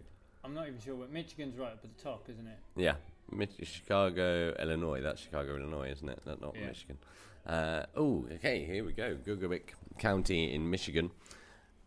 I'm 0.43 0.53
not 0.53 0.67
even 0.67 0.79
sure. 0.79 0.95
What 0.95 1.11
Michigan's 1.11 1.55
right 1.57 1.71
up 1.71 1.79
at 1.83 1.95
the 1.95 2.03
top, 2.03 2.27
isn't 2.29 2.47
it? 2.47 2.57
Yeah, 2.75 2.95
Mich- 3.31 3.55
Chicago, 3.63 4.53
Illinois. 4.59 5.01
That's 5.01 5.21
Chicago, 5.21 5.55
Illinois, 5.55 5.91
isn't 5.91 6.09
it? 6.09 6.19
That's 6.25 6.41
not 6.41 6.55
Yeah. 6.59 6.67
Michigan. 6.67 6.97
Uh, 7.45 7.85
oh, 7.95 8.25
okay, 8.33 8.65
here 8.65 8.83
we 8.83 8.91
go. 8.93 9.15
Gogebic 9.15 9.73
County 9.97 10.53
in 10.53 10.69
Michigan 10.69 11.11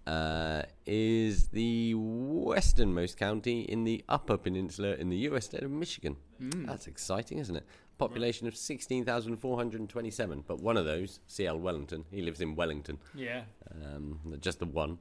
uh, 0.07 0.63
is 0.87 1.49
the 1.49 1.95
westernmost 1.95 3.17
county 3.17 3.63
in 3.63 3.85
the 3.85 4.05
Upper 4.09 4.37
Peninsula 4.37 4.95
in 4.95 5.09
the 5.09 5.17
U.S. 5.29 5.45
state 5.47 5.63
of 5.63 5.71
Michigan. 5.71 6.17
Mm. 6.41 6.67
That's 6.67 6.87
exciting, 6.87 7.39
isn't 7.39 7.55
it? 7.57 7.65
Population 7.99 8.49
of 8.49 8.57
16,427, 8.57 10.45
but 10.47 10.61
one 10.61 10.77
of 10.77 10.85
those, 10.85 11.21
C.L. 11.29 11.59
Wellington, 11.59 12.05
he 12.11 12.21
lives 12.21 12.41
in 12.41 12.57
Wellington. 12.57 12.99
Yeah. 13.15 13.43
Um, 13.71 14.19
just 14.41 14.59
the 14.59 14.67
one. 14.67 14.99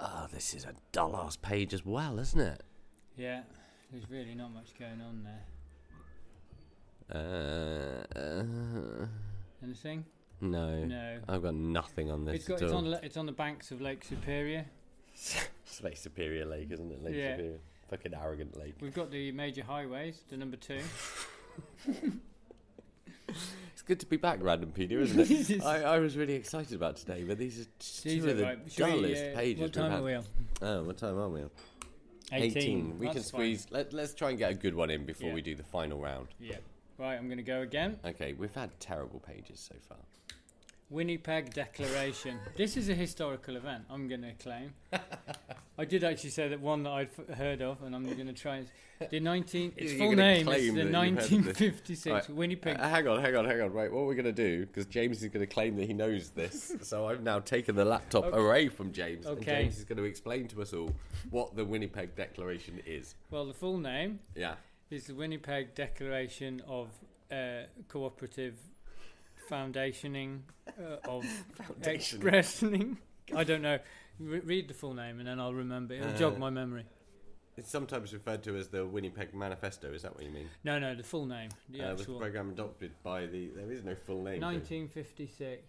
Oh, 0.00 0.26
this 0.32 0.54
is 0.54 0.64
a 0.64 0.74
dull 0.90 1.16
ass 1.16 1.36
page 1.36 1.72
as 1.74 1.84
well, 1.84 2.18
isn't 2.18 2.40
it? 2.40 2.62
Yeah. 3.16 3.42
There's 3.92 4.10
really 4.10 4.34
not 4.34 4.52
much 4.52 4.76
going 4.78 5.00
on 5.00 5.24
there. 5.24 5.44
Uh, 7.10 8.18
uh, 8.18 9.06
Anything? 9.62 10.04
No. 10.40 10.84
No. 10.84 11.18
I've 11.28 11.42
got 11.42 11.54
nothing 11.54 12.10
on 12.10 12.24
this 12.24 12.36
It's 12.36 12.48
got. 12.48 12.62
It's 12.62 12.72
on. 12.72 12.86
It's 13.02 13.16
on 13.16 13.26
the 13.26 13.32
banks 13.32 13.70
of 13.70 13.80
Lake 13.80 14.04
Superior. 14.04 14.66
It's 15.70 15.82
Lake 15.82 15.96
Superior 15.98 16.46
Lake, 16.46 16.70
isn't 16.70 16.90
it? 16.90 17.02
Lake 17.04 17.14
Yeah. 17.14 17.36
Superior. 17.36 17.58
Fucking 17.90 18.14
arrogant 18.14 18.56
lake. 18.58 18.74
We've 18.80 18.94
got 18.94 19.10
the 19.10 19.32
major 19.32 19.62
highways. 19.62 20.22
The 20.30 20.36
number 20.36 20.56
two. 20.56 20.80
It's 23.28 23.82
good 23.82 24.00
to 24.00 24.06
be 24.06 24.16
back, 24.16 24.40
Randompedia, 24.40 25.00
isn't 25.00 25.50
it? 25.50 25.62
I, 25.64 25.82
I 25.82 25.98
was 25.98 26.16
really 26.16 26.34
excited 26.34 26.74
about 26.74 26.96
today, 26.96 27.24
but 27.24 27.38
these 27.38 27.60
are 27.60 27.66
These 27.78 28.22
two 28.22 28.26
are 28.26 28.30
of 28.30 28.36
the 28.38 28.42
right. 28.42 28.58
Should 28.68 28.86
we, 28.86 28.92
dullest 28.92 29.22
uh, 29.24 29.34
pages 29.36 29.60
what 29.60 29.66
we've 29.66 29.72
time 29.72 29.90
had. 29.90 30.00
are 30.00 30.02
we 30.02 30.14
on? 30.14 30.24
Oh, 30.62 30.82
what 30.84 30.96
time 30.98 31.18
are 31.18 31.28
we 31.28 31.42
on? 31.42 31.50
18. 32.32 32.98
We 32.98 33.06
can 33.06 33.14
fine. 33.16 33.22
squeeze. 33.22 33.66
Let, 33.70 33.92
let's 33.92 34.14
try 34.14 34.30
and 34.30 34.38
get 34.38 34.50
a 34.50 34.54
good 34.54 34.74
one 34.74 34.90
in 34.90 35.04
before 35.04 35.28
Yeah. 35.28 35.34
we 35.34 35.42
do 35.42 35.54
the 35.54 35.62
final 35.62 36.00
round. 36.00 36.28
Yeah. 36.40 36.56
Right. 36.98 37.14
I'm 37.16 37.26
going 37.26 37.38
to 37.38 37.44
go 37.44 37.60
again. 37.62 37.98
Okay, 38.04 38.32
we've 38.32 38.54
had 38.54 38.70
terrible 38.80 39.20
pages 39.20 39.60
so 39.60 39.76
far. 39.88 39.98
Winnipeg 40.90 41.52
Declaration. 41.52 42.38
this 42.56 42.76
is 42.76 42.88
a 42.88 42.94
historical 42.94 43.56
event. 43.56 43.84
I'm 43.90 44.08
going 44.08 44.22
to 44.22 44.32
claim. 44.42 44.72
I 45.78 45.84
did 45.84 46.02
actually 46.02 46.30
say 46.30 46.48
that 46.48 46.60
one 46.60 46.82
that 46.84 46.90
I'd 46.90 47.10
f- 47.28 47.36
heard 47.36 47.60
of, 47.62 47.82
and 47.82 47.94
I'm 47.94 48.04
going 48.04 48.26
to 48.26 48.32
try. 48.32 48.56
And, 48.56 48.68
the 49.10 49.20
19. 49.20 49.74
Its 49.76 49.92
You're 49.92 49.98
full 50.08 50.16
name 50.16 50.40
is 50.40 50.44
the 50.46 50.50
that 50.50 50.60
you've 50.62 50.74
heard 50.76 50.86
of 50.86 50.92
this. 51.16 51.30
1956 51.30 52.12
Right, 52.12 52.30
Winnipeg. 52.30 52.80
uh, 52.80 52.88
hang 52.88 53.06
on, 53.06 53.20
hang 53.22 53.36
on, 53.36 53.44
hang 53.44 53.60
on. 53.60 53.72
Right, 53.72 53.92
what 53.92 54.06
we're 54.06 54.14
going 54.14 54.24
to 54.24 54.32
do, 54.32 54.66
because 54.66 54.86
James 54.86 55.22
is 55.22 55.28
going 55.28 55.46
to 55.46 55.52
claim 55.52 55.76
that 55.76 55.86
he 55.86 55.92
knows 55.92 56.30
this. 56.30 56.74
so 56.82 57.06
I've 57.06 57.22
now 57.22 57.38
taken 57.38 57.76
the 57.76 57.84
laptop 57.84 58.24
Okay. 58.24 58.38
away 58.38 58.68
from 58.68 58.90
James. 58.92 59.26
And 59.26 59.38
Okay. 59.38 59.62
James 59.62 59.78
is 59.78 59.84
going 59.84 59.98
to 59.98 60.04
explain 60.04 60.48
to 60.48 60.62
us 60.62 60.72
all 60.72 60.90
what 61.30 61.54
the 61.54 61.64
Winnipeg 61.64 62.16
Declaration 62.16 62.80
is. 62.86 63.14
Well, 63.30 63.44
the 63.46 63.54
full 63.54 63.78
name 63.78 64.18
Yeah. 64.34 64.54
is 64.90 65.04
the 65.06 65.14
Winnipeg 65.14 65.74
Declaration 65.76 66.60
of 66.66 66.88
uh, 67.30 67.64
Cooperative 67.88 68.54
Foundationing 69.50 70.40
uh, 70.68 70.96
of 71.08 71.24
Foundation. 71.54 72.18
Expressing. 72.18 72.98
I 73.34 73.44
don't 73.44 73.62
know. 73.62 73.78
Re- 74.20 74.40
read 74.40 74.68
the 74.68 74.74
full 74.74 74.94
name 74.94 75.18
and 75.18 75.28
then 75.28 75.38
I'll 75.40 75.54
remember. 75.54 75.94
It'll 75.94 76.12
jog 76.14 76.36
Uh, 76.36 76.38
my 76.38 76.50
memory. 76.50 76.84
It's 77.56 77.70
sometimes 77.70 78.12
referred 78.12 78.44
to 78.44 78.56
as 78.56 78.68
the 78.68 78.86
Winnipeg 78.86 79.34
Manifesto. 79.34 79.92
Is 79.92 80.02
that 80.02 80.14
what 80.14 80.24
you 80.24 80.30
mean? 80.30 80.48
No, 80.62 80.78
no, 80.78 80.94
the 80.94 81.02
full 81.02 81.26
name. 81.26 81.48
The 81.68 81.82
uh, 81.82 81.90
was 81.90 81.96
the 81.98 82.02
actual. 82.04 82.18
program 82.20 82.50
adopted 82.50 82.92
by 83.02 83.26
the? 83.26 83.48
There 83.48 83.72
is 83.72 83.82
no 83.82 83.96
full 83.96 84.22
name. 84.22 84.40
to 84.40 84.46
it. 84.48 84.52
1956. 84.52 85.62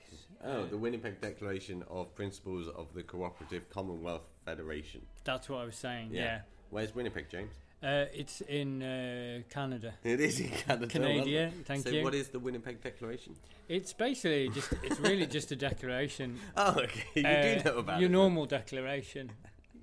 Oh, 0.46 0.66
the 0.66 0.78
Winnipeg 0.78 1.20
Declaration 1.20 1.84
of 1.90 2.14
Principles 2.14 2.68
of 2.76 2.94
the 2.94 3.02
Cooperative 3.02 3.68
Commonwealth 3.72 4.22
Federation. 4.46 5.02
That's 5.24 5.50
what 5.50 5.62
I 5.62 5.66
was 5.66 5.76
saying. 5.78 6.10
Yeah. 6.14 6.42
Where's 6.70 6.94
Winnipeg, 6.94 7.28
James? 7.28 7.54
Uh, 7.82 8.06
it's 8.14 8.42
in 8.42 8.84
uh, 8.84 9.40
Canada. 9.50 9.94
It 10.04 10.20
is 10.20 10.40
in 10.42 10.50
Canada. 10.50 10.88
Canada, 10.88 11.24
well 11.26 11.52
thank 11.64 11.84
so 11.84 11.92
you. 11.92 12.04
what 12.04 12.14
is 12.14 12.28
the 12.28 12.40
Winnipeg 12.40 12.82
Declaration? 12.82 13.36
It's 13.70 13.94
basically 13.94 14.50
just. 14.50 14.74
It's 14.84 15.00
really 15.00 15.26
just 15.26 15.52
a 15.52 15.56
declaration. 15.56 16.38
Oh, 16.58 16.76
okay. 16.78 17.04
You 17.16 17.26
Uh, 17.26 17.42
do 17.64 17.64
know 17.70 17.78
about 17.78 18.00
your 18.02 18.10
it. 18.10 18.14
normal 18.14 18.46
declaration, 18.46 19.32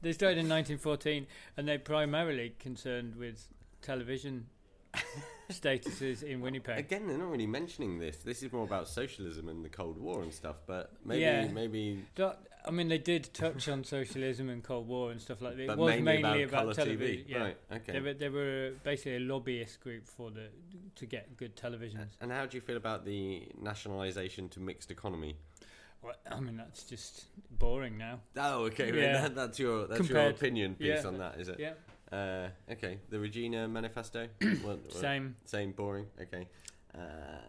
They 0.00 0.12
started 0.14 0.38
in 0.38 0.48
1914, 0.48 1.26
and 1.58 1.68
they're 1.68 1.78
primarily 1.78 2.54
concerned 2.58 3.16
with 3.16 3.46
television 3.82 4.46
statuses 5.50 6.22
in 6.22 6.40
Winnipeg. 6.40 6.78
Again, 6.78 7.06
they're 7.06 7.18
not 7.18 7.30
really 7.30 7.46
mentioning 7.46 7.98
this. 7.98 8.18
This 8.18 8.42
is 8.42 8.52
more 8.52 8.64
about 8.64 8.88
socialism 8.88 9.48
and 9.48 9.64
the 9.64 9.68
Cold 9.68 9.98
War 9.98 10.22
and 10.22 10.32
stuff. 10.32 10.56
But 10.66 10.92
maybe, 11.04 11.22
Yeah. 11.22 11.48
maybe 11.48 12.04
I 12.66 12.70
mean, 12.70 12.88
they 12.88 12.98
did 12.98 13.28
touch 13.34 13.68
on 13.68 13.84
socialism 13.84 14.48
and 14.48 14.62
Cold 14.62 14.88
War 14.88 15.10
and 15.10 15.20
stuff 15.20 15.42
like 15.42 15.56
that. 15.56 15.62
It 15.64 15.66
But 15.66 15.76
was 15.76 15.90
mainly 15.90 16.22
mainly, 16.22 16.42
about 16.44 16.64
about, 16.64 16.76
colour 16.76 16.88
TV. 16.88 16.96
television. 16.96 17.24
Yeah. 17.28 17.38
Right, 17.38 17.56
okay. 17.72 17.92
They 17.92 18.00
were, 18.00 18.14
they 18.14 18.28
were 18.30 18.72
basically 18.82 19.16
a 19.16 19.20
lobbyist 19.20 19.80
group 19.80 20.06
for 20.06 20.30
the 20.30 20.48
to 20.96 21.06
get 21.06 21.36
good 21.36 21.56
televisions. 21.56 22.16
And 22.22 22.32
how 22.32 22.46
do 22.46 22.56
you 22.56 22.62
feel 22.62 22.78
about 22.78 23.04
the 23.04 23.48
nationalisation 23.60 24.48
to 24.50 24.60
mixed 24.60 24.90
economy? 24.90 25.36
Well, 26.02 26.14
I 26.30 26.40
mean, 26.40 26.56
that's 26.56 26.84
just 26.84 27.26
boring 27.50 27.98
now. 27.98 28.20
Oh, 28.36 28.64
okay. 28.64 28.94
Yeah. 28.94 29.20
that, 29.22 29.34
that's 29.34 29.58
your 29.58 29.86
that's 29.86 30.08
your 30.08 30.28
opinion 30.28 30.74
piece 30.74 31.02
yeah. 31.02 31.06
on 31.08 31.18
that, 31.18 31.38
is 31.38 31.48
it? 31.48 31.58
Yeah. 31.58 31.72
Uh, 32.14 32.48
okay. 32.72 32.98
The 33.10 33.18
Regina 33.18 33.66
Manifesto. 33.68 34.28
What- 34.62 34.64
what- 34.84 34.92
Same. 34.92 35.36
Same. 35.44 35.72
Boring. 35.72 36.06
Okay. 36.20 36.46
Uh, 36.94 36.98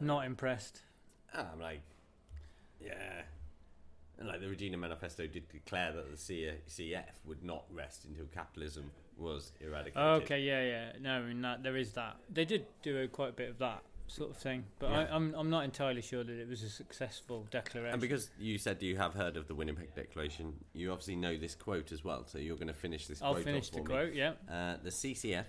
Not 0.02 0.26
impressed. 0.26 0.82
ah, 1.34 1.48
I'm 1.54 1.60
like, 1.60 1.82
yeah. 2.82 3.22
And 4.18 4.28
like 4.28 4.40
the 4.40 4.48
Regina 4.48 4.78
Manifesto 4.78 5.28
did 5.28 5.48
declare 5.50 5.92
that 5.92 6.10
the 6.10 6.18
CF 6.18 7.04
would 7.26 7.44
not 7.44 7.66
rest 7.72 8.06
until 8.06 8.26
capitalism 8.28 8.90
was 9.18 9.52
eradicated. 9.60 10.24
Okay, 10.24 10.42
yeah, 10.42 10.64
yeah. 10.64 10.92
No, 11.02 11.12
I 11.20 11.22
mean 11.22 11.42
that 11.42 11.62
there 11.64 11.76
is 11.78 11.92
that. 11.94 12.16
They 12.34 12.46
did 12.46 12.66
do 12.82 12.98
a, 13.02 13.08
quite 13.08 13.30
a 13.30 13.34
bit 13.34 13.50
of 13.50 13.58
that 13.60 13.84
sort 14.08 14.30
of 14.32 14.38
thing, 14.38 14.66
but 14.80 14.90
Yeah. 14.92 15.00
I, 15.10 15.16
I'm 15.16 15.34
I'm 15.36 15.50
not 15.50 15.64
entirely 15.66 16.02
sure 16.02 16.24
that 16.24 16.40
it 16.40 16.48
was 16.48 16.64
a 16.64 16.70
successful 16.70 17.48
declaration. 17.52 17.94
And 17.94 18.02
because 18.02 18.30
you 18.40 18.58
said 18.58 18.82
you 18.82 18.98
have 18.98 19.14
heard 19.14 19.36
of 19.38 19.48
the 19.48 19.56
Winnipeg 19.56 19.94
Declaration, 19.96 20.54
you 20.74 20.92
obviously 20.92 21.16
know 21.16 21.38
this 21.38 21.56
quote 21.56 21.92
as 21.92 22.04
well. 22.04 22.26
So 22.28 22.38
you're 22.38 22.56
going 22.58 22.68
to 22.68 22.74
finish 22.74 23.08
this 23.08 23.22
I'll 23.22 23.34
quote. 23.34 23.44
finish 23.46 23.66
off 23.68 23.72
the 23.72 23.78
for 23.78 23.84
me. 23.90 23.94
quote. 23.96 24.14
Yeah. 24.14 24.34
Uh, 24.50 24.78
the 24.84 24.90
CCF 24.92 25.46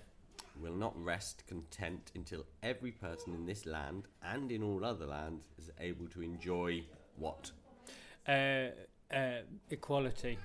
will 0.59 0.73
not 0.75 0.93
rest 1.03 1.43
content 1.47 2.11
until 2.15 2.43
every 2.63 2.91
person 2.91 3.33
in 3.35 3.45
this 3.45 3.65
land 3.67 4.07
and 4.23 4.51
in 4.51 4.63
all 4.63 4.83
other 4.83 5.05
lands 5.05 5.45
is 5.59 5.69
able 5.79 6.07
to 6.07 6.21
enjoy 6.21 6.83
what? 7.17 7.51
Uh, 8.27 8.69
Uh, 9.09 9.41
equality. 9.69 10.37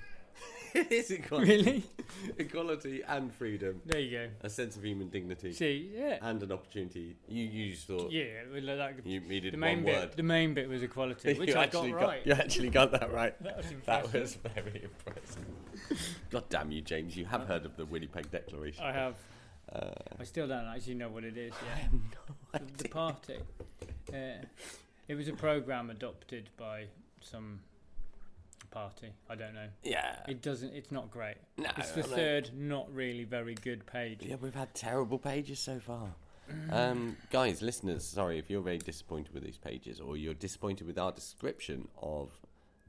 it 0.75 0.91
is 0.91 1.11
equality. 1.11 1.55
Really? 1.55 1.83
equality 2.37 3.01
and 3.07 3.33
freedom. 3.33 3.81
There 3.85 3.99
you 3.99 4.11
go. 4.11 4.27
A 4.41 4.49
sense 4.49 4.75
of 4.75 4.83
human 4.83 5.09
dignity. 5.09 5.53
See, 5.53 5.91
yeah. 5.95 6.17
And 6.21 6.41
an 6.41 6.51
opportunity. 6.51 7.15
You, 7.27 7.45
you 7.45 7.71
just 7.71 7.87
thought. 7.87 8.11
Yeah, 8.11 8.25
well, 8.51 8.77
like, 8.77 8.97
You 9.03 9.19
needed 9.21 9.53
the 9.53 9.57
main 9.57 9.77
one 9.77 9.85
bit. 9.85 9.95
word. 9.95 10.11
The 10.13 10.23
main 10.23 10.53
bit 10.53 10.69
was 10.69 10.83
equality, 10.83 11.33
which 11.39 11.49
you 11.49 11.55
I 11.55 11.65
got 11.67 11.75
actually 11.75 11.93
right. 11.93 12.25
You 12.25 12.33
actually 12.33 12.69
got 12.69 12.91
that 12.91 13.13
right. 13.13 13.35
That 13.43 13.57
was 13.57 13.65
That 13.85 14.13
was 14.13 14.35
very 14.55 14.83
impressive. 14.83 15.45
God 16.29 16.43
damn 16.49 16.71
you, 16.71 16.81
James. 16.81 17.15
You 17.15 17.25
have 17.25 17.47
heard 17.47 17.65
of 17.65 17.77
the 17.77 17.85
Winnipeg 17.85 18.31
Declaration. 18.31 18.83
I 18.83 18.91
have. 18.93 19.15
Uh, 19.71 19.91
I 20.19 20.23
still 20.23 20.47
don't 20.47 20.67
actually 20.67 20.95
know 20.95 21.09
what 21.09 21.23
it 21.23 21.37
is. 21.37 21.53
Yeah. 21.65 22.59
the, 22.59 22.83
the 22.83 22.89
party. 22.89 23.37
Uh, 24.11 24.43
it 25.07 25.15
was 25.15 25.27
a 25.27 25.33
program 25.33 25.89
adopted 25.89 26.49
by 26.57 26.85
some 27.19 27.59
party. 28.73 29.13
I 29.29 29.35
don't 29.35 29.53
know. 29.53 29.67
Yeah. 29.83 30.17
It 30.27 30.41
doesn't. 30.41 30.73
It's 30.73 30.91
not 30.91 31.11
great. 31.11 31.35
No, 31.57 31.69
it's 31.77 31.91
the 31.91 32.03
third, 32.03 32.51
not 32.53 32.93
really 32.93 33.23
very 33.23 33.53
good 33.55 33.85
page. 33.85 34.19
Yeah, 34.21 34.35
we've 34.41 34.55
had 34.55 34.73
terrible 34.73 35.19
pages 35.19 35.59
so 35.59 35.79
far. 35.79 36.09
Um, 36.71 37.15
guys, 37.31 37.61
listeners, 37.61 38.03
sorry 38.03 38.37
if 38.37 38.49
you're 38.49 38.61
very 38.61 38.77
disappointed 38.79 39.33
with 39.33 39.43
these 39.43 39.57
pages 39.57 40.01
or 40.01 40.17
you're 40.17 40.33
disappointed 40.33 40.85
with 40.85 40.97
our 40.99 41.11
description 41.11 41.87
of 42.01 42.31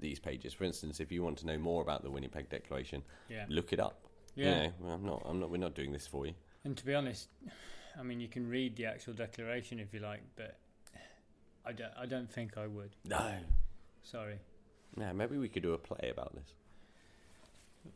these 0.01 0.19
pages. 0.19 0.53
For 0.53 0.65
instance, 0.65 0.99
if 0.99 1.13
you 1.13 1.23
want 1.23 1.39
to 1.39 1.47
know 1.47 1.57
more 1.59 1.81
about 1.81 2.03
the 2.03 2.11
Winnipeg 2.11 2.49
Declaration, 2.49 3.03
Yeah. 3.29 3.47
look 3.49 3.73
it 3.73 3.79
up. 3.79 4.01
You 4.35 4.47
Yeah. 4.47 4.67
know, 4.67 4.73
well, 4.81 4.93
I'm 4.95 5.05
not. 5.07 5.23
I'm 5.25 5.39
not. 5.41 5.51
We're 5.51 5.59
not 5.59 5.75
doing 5.75 5.93
this 5.93 6.07
for 6.07 6.27
you. 6.27 6.35
And 6.65 6.77
to 6.77 6.85
be 6.85 6.95
honest, 6.95 7.29
I 7.99 8.03
mean, 8.03 8.19
you 8.21 8.27
can 8.29 8.49
read 8.49 8.75
the 8.77 8.87
actual 8.87 9.13
declaration 9.13 9.79
if 9.79 9.95
you 9.95 10.01
like, 10.01 10.23
but 10.35 10.57
I 11.65 11.73
don't. 11.73 11.93
I 11.97 12.07
don't 12.07 12.29
think 12.31 12.59
I 12.59 12.67
would. 12.67 12.97
No. 13.05 13.35
Sorry. 14.03 14.39
Yeah, 14.99 15.13
maybe 15.13 15.37
we 15.39 15.49
could 15.49 15.63
do 15.63 15.73
a 15.73 15.79
play 15.79 16.11
about 16.11 16.35
this. 16.35 16.53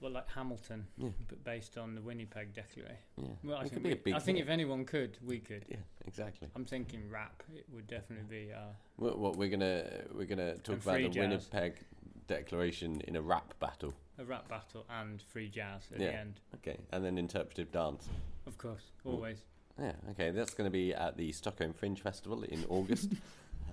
Well, 0.01 0.13
like 0.13 0.29
Hamilton, 0.29 0.87
Yeah. 0.99 1.09
but 1.29 1.43
based 1.45 1.79
on 1.79 1.95
the 1.95 2.03
Winnipeg 2.03 2.53
Declaration. 2.53 2.97
Yeah. 3.17 3.29
Well, 3.43 3.57
I 3.57 3.63
It 3.63 3.71
think, 3.71 3.73
could 3.75 3.83
be 3.85 3.93
a 3.93 3.99
we- 4.05 4.15
I 4.15 4.19
think 4.19 4.39
if 4.39 4.49
anyone 4.49 4.85
could, 4.85 5.17
we 5.25 5.39
could. 5.39 5.65
Yeah, 5.69 5.79
exactly. 6.07 6.49
I'm 6.55 6.67
thinking 6.67 7.09
rap. 7.09 7.43
It 7.55 7.65
would 7.73 7.87
definitely 7.87 8.27
be. 8.29 8.53
Uh, 8.53 8.73
What, 8.97 9.19
what 9.19 9.37
we're 9.37 9.49
gonna 9.49 10.05
we're 10.13 10.27
gonna 10.27 10.59
talk 10.59 10.83
about 10.83 10.99
the 10.99 11.09
jazz. 11.09 11.17
Winnipeg 11.51 11.85
Declaration 12.27 13.01
in 13.03 13.17
a 13.17 13.23
rap 13.23 13.59
battle. 13.59 13.95
a 14.19 14.25
rap 14.25 14.47
battle 14.49 14.85
and 14.91 15.23
free 15.23 15.49
jazz 15.49 15.89
at 15.95 16.01
yeah. 16.01 16.07
the 16.11 16.15
end. 16.19 16.41
Okay, 16.57 16.77
and 16.93 17.03
then 17.05 17.17
interpretive 17.17 17.73
dance. 17.73 18.09
Of 18.47 18.59
course, 18.59 18.91
always. 19.05 19.39
Yeah. 19.79 19.93
Okay, 20.11 20.31
that's 20.33 20.53
going 20.55 20.67
to 20.67 20.73
be 20.73 20.93
at 20.93 21.17
the 21.17 21.31
Stockholm 21.33 21.73
Fringe 21.73 22.01
Festival 22.03 22.43
in 22.43 22.65
August. 22.69 23.13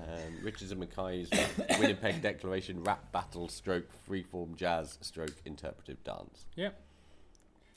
um, 0.01 0.43
Richards 0.43 0.71
and 0.71 0.79
Mackay's 0.79 1.29
Winnipeg 1.79 2.21
Declaration 2.21 2.83
rap 2.83 3.11
battle 3.11 3.47
stroke 3.47 3.87
freeform 4.09 4.55
jazz 4.55 4.97
stroke 5.01 5.35
interpretive 5.45 6.03
dance. 6.03 6.45
Yep. 6.55 6.79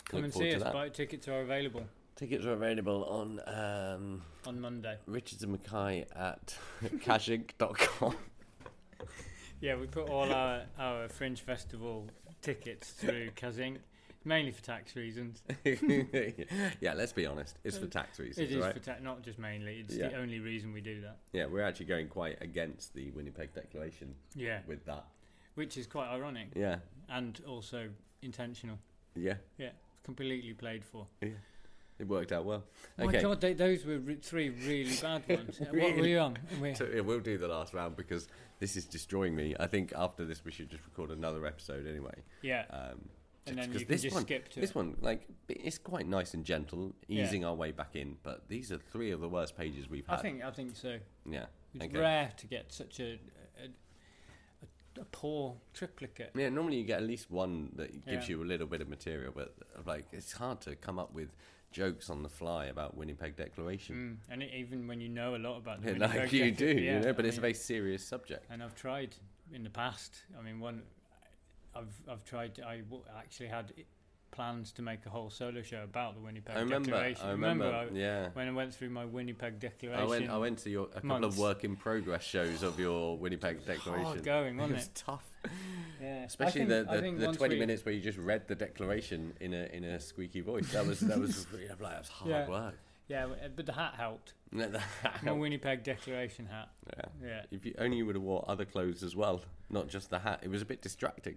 Come 0.08 0.16
Look 0.18 0.24
and 0.24 0.34
see 0.34 0.54
us. 0.54 0.62
that. 0.62 0.72
Buy 0.72 0.88
tickets 0.88 1.28
are 1.28 1.40
available 1.40 1.84
Tickets 2.18 2.44
are 2.46 2.52
available 2.54 3.04
on 3.04 3.40
um, 3.46 4.22
on 4.44 4.60
Monday. 4.60 4.96
Richards 5.06 5.44
and 5.44 5.52
Mackay 5.52 6.04
at 6.16 6.58
cashink.com. 6.84 8.16
Yeah, 9.60 9.74
we 9.74 9.88
put 9.88 10.08
all 10.08 10.32
our, 10.32 10.62
our 10.78 11.08
Fringe 11.08 11.40
Festival 11.40 12.06
tickets 12.42 12.90
through 12.90 13.30
Kazzinc, 13.32 13.78
mainly 14.24 14.52
for 14.52 14.62
tax 14.62 14.94
reasons. 14.96 15.42
yeah, 16.80 16.94
let's 16.94 17.12
be 17.12 17.26
honest. 17.26 17.56
It's 17.64 17.78
for 17.78 17.86
tax 17.86 18.18
reasons, 18.18 18.38
It 18.50 18.52
is 18.56 18.62
right? 18.62 18.72
for 18.74 18.80
tax, 18.80 19.02
not 19.02 19.22
just 19.22 19.38
mainly. 19.38 19.80
It's 19.80 19.94
Yeah. 19.96 20.08
the 20.08 20.16
only 20.16 20.40
reason 20.40 20.72
we 20.72 20.80
do 20.80 21.00
that. 21.02 21.18
Yeah, 21.32 21.46
we're 21.46 21.62
actually 21.62 21.86
going 21.86 22.08
quite 22.08 22.38
against 22.42 22.94
the 22.94 23.10
Winnipeg 23.12 23.52
Declaration 23.54 24.14
Yeah, 24.34 24.60
with 24.66 24.84
that. 24.86 25.06
which 25.54 25.76
is 25.76 25.86
quite 25.86 26.08
ironic 26.08 26.48
Yeah, 26.54 26.78
and 27.08 27.40
also 27.46 27.90
intentional. 28.22 28.78
yeah, 29.14 29.34
Yeah, 29.56 29.70
completely 30.04 30.52
played 30.54 30.84
for. 30.84 31.06
yeah. 31.20 31.30
It 31.98 32.06
worked 32.06 32.30
out 32.30 32.44
well. 32.44 32.62
My 32.96 33.10
God, 33.10 33.40
they, 33.40 33.54
those 33.54 33.84
were 33.84 33.98
re- 33.98 34.14
three 34.22 34.50
really 34.50 34.94
bad 35.02 35.28
ones. 35.28 35.60
Uh, 35.60 35.64
What 35.72 35.96
were 35.96 36.06
you 36.06 36.20
on? 36.20 36.38
We- 36.60 36.74
so 36.76 36.84
yeah, 36.94 37.00
we'll 37.00 37.18
do 37.18 37.36
the 37.38 37.48
last 37.48 37.74
round 37.74 37.96
because 37.96 38.28
this 38.60 38.76
is 38.76 38.84
destroying 38.84 39.34
me. 39.34 39.56
I 39.58 39.66
think 39.66 39.92
after 39.96 40.24
this 40.24 40.44
we 40.44 40.52
should 40.52 40.70
just 40.70 40.84
record 40.84 41.10
another 41.10 41.44
episode 41.44 41.88
anyway. 41.88 42.14
yeah, 42.40 42.66
Um, 42.70 43.08
and 43.50 43.58
then 43.58 43.72
you 43.72 43.78
can 43.80 43.88
this 43.88 44.02
just 44.02 44.14
one, 44.14 44.22
skip 44.24 44.48
to 44.50 44.60
this 44.60 44.70
it. 44.70 44.76
one, 44.76 44.96
like 45.00 45.26
it's 45.48 45.78
quite 45.78 46.06
nice 46.06 46.34
and 46.34 46.44
gentle, 46.44 46.94
Yeah. 47.06 47.24
easing 47.24 47.44
our 47.44 47.54
way 47.54 47.72
back 47.72 47.94
in. 47.96 48.16
But 48.22 48.48
these 48.48 48.70
are 48.72 48.78
three 48.78 49.10
of 49.10 49.20
the 49.20 49.28
worst 49.28 49.56
pages 49.56 49.88
we've 49.88 50.06
had. 50.06 50.12
I 50.14 50.16
had. 50.16 50.22
think 50.22 50.44
I 50.44 50.50
think 50.50 50.76
so. 50.76 50.98
yeah, 51.28 51.46
It's 51.74 51.84
okay. 51.86 51.98
rare 51.98 52.32
to 52.36 52.46
get 52.46 52.72
such 52.72 53.00
a 53.00 53.18
a, 53.62 53.66
a, 54.62 55.00
a 55.00 55.04
poor 55.12 55.56
triplicate. 55.74 56.32
Yeah, 56.34 56.48
normally 56.48 56.76
you 56.78 56.84
get 56.84 57.02
at 57.02 57.06
least 57.06 57.30
one 57.30 57.72
that 57.76 58.04
gives 58.06 58.28
Yeah. 58.28 58.36
you 58.36 58.42
a 58.42 58.46
little 58.46 58.66
bit 58.66 58.80
of 58.80 58.88
material, 58.88 59.32
but 59.34 59.54
uh, 59.76 59.82
like 59.86 60.06
it's 60.12 60.32
hard 60.32 60.60
to 60.62 60.76
come 60.76 60.98
up 60.98 61.12
with 61.12 61.30
jokes 61.70 62.08
on 62.08 62.22
the 62.22 62.28
fly 62.30 62.66
about 62.66 62.96
Winnipeg 62.96 63.36
Declaration. 63.36 64.18
Mm, 64.28 64.32
and 64.32 64.42
it, 64.42 64.50
even 64.54 64.86
when 64.88 65.00
you 65.02 65.08
know 65.10 65.34
a 65.34 65.38
lot 65.38 65.58
about 65.58 65.82
the 65.82 65.88
Yeah, 65.92 65.92
Winnipeg 65.98 66.20
like 66.22 66.32
you 66.32 66.50
do, 66.50 66.66
yeah, 66.66 66.94
you 66.94 67.00
know, 67.04 67.12
but 67.12 67.24
I 67.24 67.28
it's 67.28 67.36
a 67.36 67.40
mean, 67.40 67.42
very 67.42 67.54
serious 67.54 68.04
subject. 68.04 68.46
And 68.50 68.62
I've 68.62 68.74
tried 68.74 69.14
in 69.52 69.64
the 69.64 69.70
past. 69.70 70.22
I 70.38 70.42
mean, 70.42 70.60
one, 70.60 70.82
I've 71.74 71.94
I've 72.10 72.24
tried. 72.24 72.60
I 72.66 72.78
w- 72.78 73.04
actually 73.18 73.48
had 73.48 73.72
plans 74.30 74.72
to 74.72 74.82
make 74.82 75.06
a 75.06 75.08
whole 75.08 75.30
solo 75.30 75.62
show 75.62 75.82
about 75.82 76.14
the 76.14 76.20
Winnipeg 76.20 76.54
I 76.54 76.60
remember, 76.60 76.90
Declaration. 76.90 77.26
I 77.26 77.30
remember, 77.30 77.64
I- 77.66 77.88
yeah. 77.94 78.28
when 78.34 78.46
I 78.46 78.52
went 78.52 78.74
through 78.74 78.90
my 78.90 79.04
Winnipeg 79.06 79.58
Declaration. 79.58 80.00
I 80.02 80.06
went, 80.06 80.30
I 80.30 80.36
went 80.36 80.58
to 80.60 80.70
your 80.70 80.84
a 80.84 80.88
couple 80.88 81.08
months. 81.08 81.26
of 81.28 81.38
work 81.38 81.64
in 81.64 81.76
progress 81.76 82.24
shows 82.24 82.62
of 82.62 82.78
your 82.78 83.16
Winnipeg 83.16 83.64
Declaration. 83.64 84.04
hard 84.04 84.22
going, 84.24 84.56
wasn't 84.58 84.72
it 84.72 84.76
was 84.76 84.86
it? 84.86 84.94
tough, 84.94 85.24
Yeah, 86.02 86.24
especially 86.24 86.66
think- 86.66 86.88
the, 86.88 87.00
the, 87.00 87.26
the 87.30 87.32
twenty 87.36 87.54
we- 87.54 87.60
minutes 87.60 87.84
where 87.84 87.94
you 87.94 88.00
just 88.02 88.18
read 88.18 88.46
the 88.48 88.54
declaration 88.54 89.32
in 89.40 89.54
a 89.54 89.64
in 89.72 89.84
a 89.84 89.98
squeaky 89.98 90.42
voice. 90.42 90.70
That 90.72 90.86
was 90.86 91.00
that 91.00 91.18
was 91.18 91.46
really, 91.52 91.68
like, 91.68 91.78
that 91.78 91.98
was 92.00 92.08
hard 92.08 92.30
Yeah. 92.30 92.48
work. 92.48 92.74
Yeah, 93.08 93.26
but 93.56 93.64
the 93.64 93.72
hat 93.72 93.94
helped. 93.96 94.34
Yeah, 94.52 94.66
that 94.66 94.82
My 95.02 95.10
helped. 95.24 95.40
Winnipeg 95.40 95.82
Declaration 95.82 96.44
hat. 96.44 96.68
Yeah. 96.94 97.04
Yeah. 97.26 97.42
If 97.50 97.64
you 97.64 97.74
only 97.78 97.96
you 97.96 98.04
would 98.04 98.14
have 98.16 98.22
wore 98.22 98.44
other 98.46 98.66
clothes 98.66 99.02
as 99.02 99.16
well, 99.16 99.40
not 99.70 99.88
just 99.88 100.10
the 100.10 100.18
hat. 100.18 100.40
It 100.42 100.50
was 100.50 100.60
a 100.60 100.66
bit 100.66 100.82
distracting. 100.82 101.36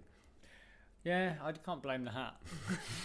Yeah, 1.04 1.34
I 1.42 1.52
can't 1.52 1.82
blame 1.82 2.04
the 2.04 2.10
hat. 2.10 2.36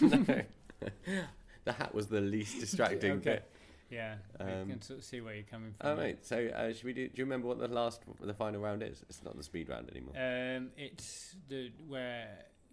the 1.64 1.72
hat 1.72 1.94
was 1.94 2.06
the 2.06 2.20
least 2.20 2.60
distracting 2.60 3.12
okay. 3.12 3.30
bit. 3.30 3.50
Yeah, 3.90 4.16
Um, 4.38 4.48
you 4.48 4.66
can 4.66 4.82
sort 4.82 4.98
of 4.98 5.04
see 5.06 5.22
where 5.22 5.34
you're 5.34 5.44
coming 5.44 5.72
from. 5.80 5.90
Oh 5.90 5.96
right, 5.96 6.18
so 6.24 6.46
uh, 6.48 6.72
should 6.74 6.84
we 6.84 6.92
do? 6.92 7.08
Do 7.08 7.14
you 7.16 7.24
remember 7.24 7.48
what 7.48 7.58
the 7.58 7.68
last, 7.68 8.02
the 8.20 8.34
final 8.34 8.60
round 8.60 8.82
is? 8.82 9.02
It's 9.08 9.24
not 9.24 9.34
the 9.36 9.42
speed 9.42 9.70
round 9.70 9.88
anymore. 9.90 10.12
Um, 10.14 10.68
it's 10.76 11.34
the 11.48 11.72
where 11.86 12.28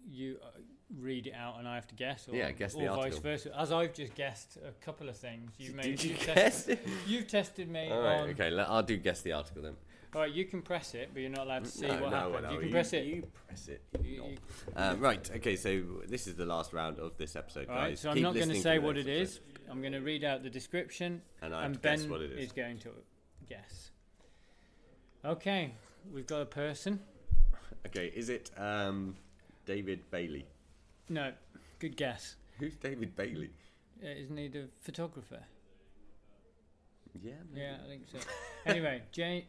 you 0.06 0.36
uh, 0.44 0.48
read 1.00 1.26
it 1.26 1.32
out 1.34 1.58
and 1.58 1.66
I 1.66 1.74
have 1.74 1.86
to 1.88 1.94
guess, 1.94 2.28
or, 2.28 2.36
Yeah, 2.36 2.50
guess 2.52 2.74
the 2.74 2.88
or 2.88 2.96
vice 2.96 3.16
versa. 3.16 3.50
As 3.58 3.72
I've 3.72 3.94
just 3.94 4.14
guessed 4.14 4.58
a 4.58 4.72
couple 4.84 5.08
of 5.08 5.16
things, 5.16 5.52
you've 5.58 5.74
made. 5.74 5.84
Did 5.96 6.04
you 6.04 6.10
you've 6.10 6.26
guess 6.26 6.34
tested. 6.34 6.78
You've 7.06 7.26
tested 7.28 7.70
me 7.70 7.90
All 7.90 8.02
right, 8.02 8.20
on. 8.20 8.28
okay. 8.30 8.54
I'll 8.58 8.82
do 8.82 8.98
guess 8.98 9.22
the 9.22 9.32
article 9.32 9.62
then. 9.62 9.76
All 10.16 10.22
right, 10.22 10.32
you 10.32 10.46
can 10.46 10.62
press 10.62 10.94
it, 10.94 11.10
but 11.12 11.20
you're 11.20 11.28
not 11.30 11.44
allowed 11.46 11.64
to 11.64 11.70
see 11.70 11.86
no, 11.86 11.92
what 12.00 12.10
no, 12.10 12.16
happens. 12.16 12.42
no, 12.44 12.50
you 12.52 12.58
can 12.60 12.70
press 12.70 12.92
it. 12.94 13.04
You 13.04 13.22
press 13.46 13.68
it. 13.68 13.82
You- 14.02 14.36
Uh, 14.74 14.96
right. 14.98 15.30
Okay. 15.36 15.56
So 15.56 15.82
this 16.08 16.26
is 16.26 16.36
the 16.36 16.46
last 16.46 16.72
round 16.72 16.98
of 16.98 17.18
this 17.18 17.36
episode, 17.36 17.68
All 17.68 17.74
guys. 17.74 17.82
right, 17.82 17.98
so 17.98 18.10
I'm 18.12 18.22
not 18.22 18.32
going 18.34 18.48
to 18.48 18.58
say 18.58 18.78
what 18.78 18.96
it 18.96 19.08
is. 19.08 19.40
I'm 19.70 19.82
going 19.82 19.92
to 19.92 20.00
read 20.00 20.24
out 20.24 20.42
the 20.42 20.48
description, 20.48 21.20
And 21.42 21.54
I 21.54 21.64
have 21.64 21.82
Ben 21.82 21.98
guess 21.98 22.06
what 22.08 22.22
it 22.22 22.32
is. 22.32 22.50
going 22.50 22.78
to 22.78 22.92
guess. 23.46 23.90
Okay, 25.22 25.74
we've 26.10 26.26
got 26.26 26.40
a 26.40 26.46
person. 26.46 26.98
Okay. 27.86 28.10
Is 28.16 28.30
it 28.30 28.50
um, 28.56 29.16
David 29.66 30.10
Bailey? 30.10 30.46
No, 31.10 31.34
good 31.78 31.94
guess. 31.94 32.36
Who's 32.58 32.76
David 32.76 33.14
Bailey? 33.16 33.50
Uh, 34.02 34.08
isn't 34.08 34.36
he 34.38 34.48
the 34.48 34.70
photographer? 34.80 35.42
Yeah. 37.22 37.32
maybe. 37.52 37.66
Yeah, 37.66 37.76
I 37.84 37.86
think 37.86 38.02
so. 38.10 38.18
anyway, 38.64 39.02
Jane, 39.12 39.42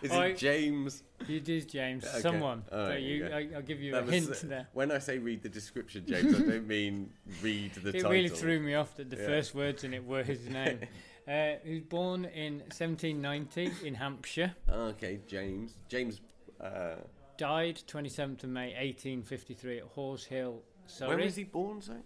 Is 0.00 0.12
I- 0.12 0.26
it 0.26 0.38
James? 0.38 1.02
it 1.28 1.48
is 1.48 1.64
James. 1.66 2.04
Okay, 2.04 2.20
Someone. 2.20 2.62
right, 2.72 3.00
you. 3.02 3.26
I, 3.26 3.48
I'll 3.56 3.62
give 3.62 3.80
you 3.80 3.92
That 3.92 4.02
a 4.02 4.06
was- 4.06 4.14
hint 4.40 4.48
there. 4.50 4.68
When 4.72 4.92
I 4.92 4.98
say 4.98 5.18
read 5.18 5.42
the 5.42 5.48
description, 5.48 6.04
James, 6.06 6.34
I 6.36 6.38
don't 6.42 6.66
mean 6.68 7.10
read 7.42 7.74
the 7.74 7.88
It 7.90 7.92
title. 7.94 8.10
really 8.10 8.28
threw 8.28 8.60
me 8.60 8.74
off 8.74 8.94
that 8.96 9.10
the 9.10 9.16
Yeah. 9.16 9.26
first 9.26 9.54
words 9.54 9.82
in 9.84 9.92
it 9.94 10.04
were 10.04 10.22
his 10.22 10.46
name. 10.48 10.80
uh, 11.26 11.54
he 11.64 11.74
was 11.74 11.82
born 11.82 12.24
in 12.26 12.58
1790 12.70 13.86
in 13.86 13.94
Hampshire. 13.94 14.54
Okay, 14.70 15.20
James. 15.26 15.74
James. 15.88 16.20
Uh, 16.60 16.96
Died 17.38 17.82
27th 17.88 18.44
of 18.44 18.50
May 18.50 18.66
1853 18.74 19.78
at 19.78 19.84
Horse 19.84 20.24
Hill, 20.24 20.62
Surrey. 20.86 21.08
when 21.16 21.24
was 21.24 21.34
he 21.34 21.44
born? 21.44 21.80
Sorry. 21.82 21.98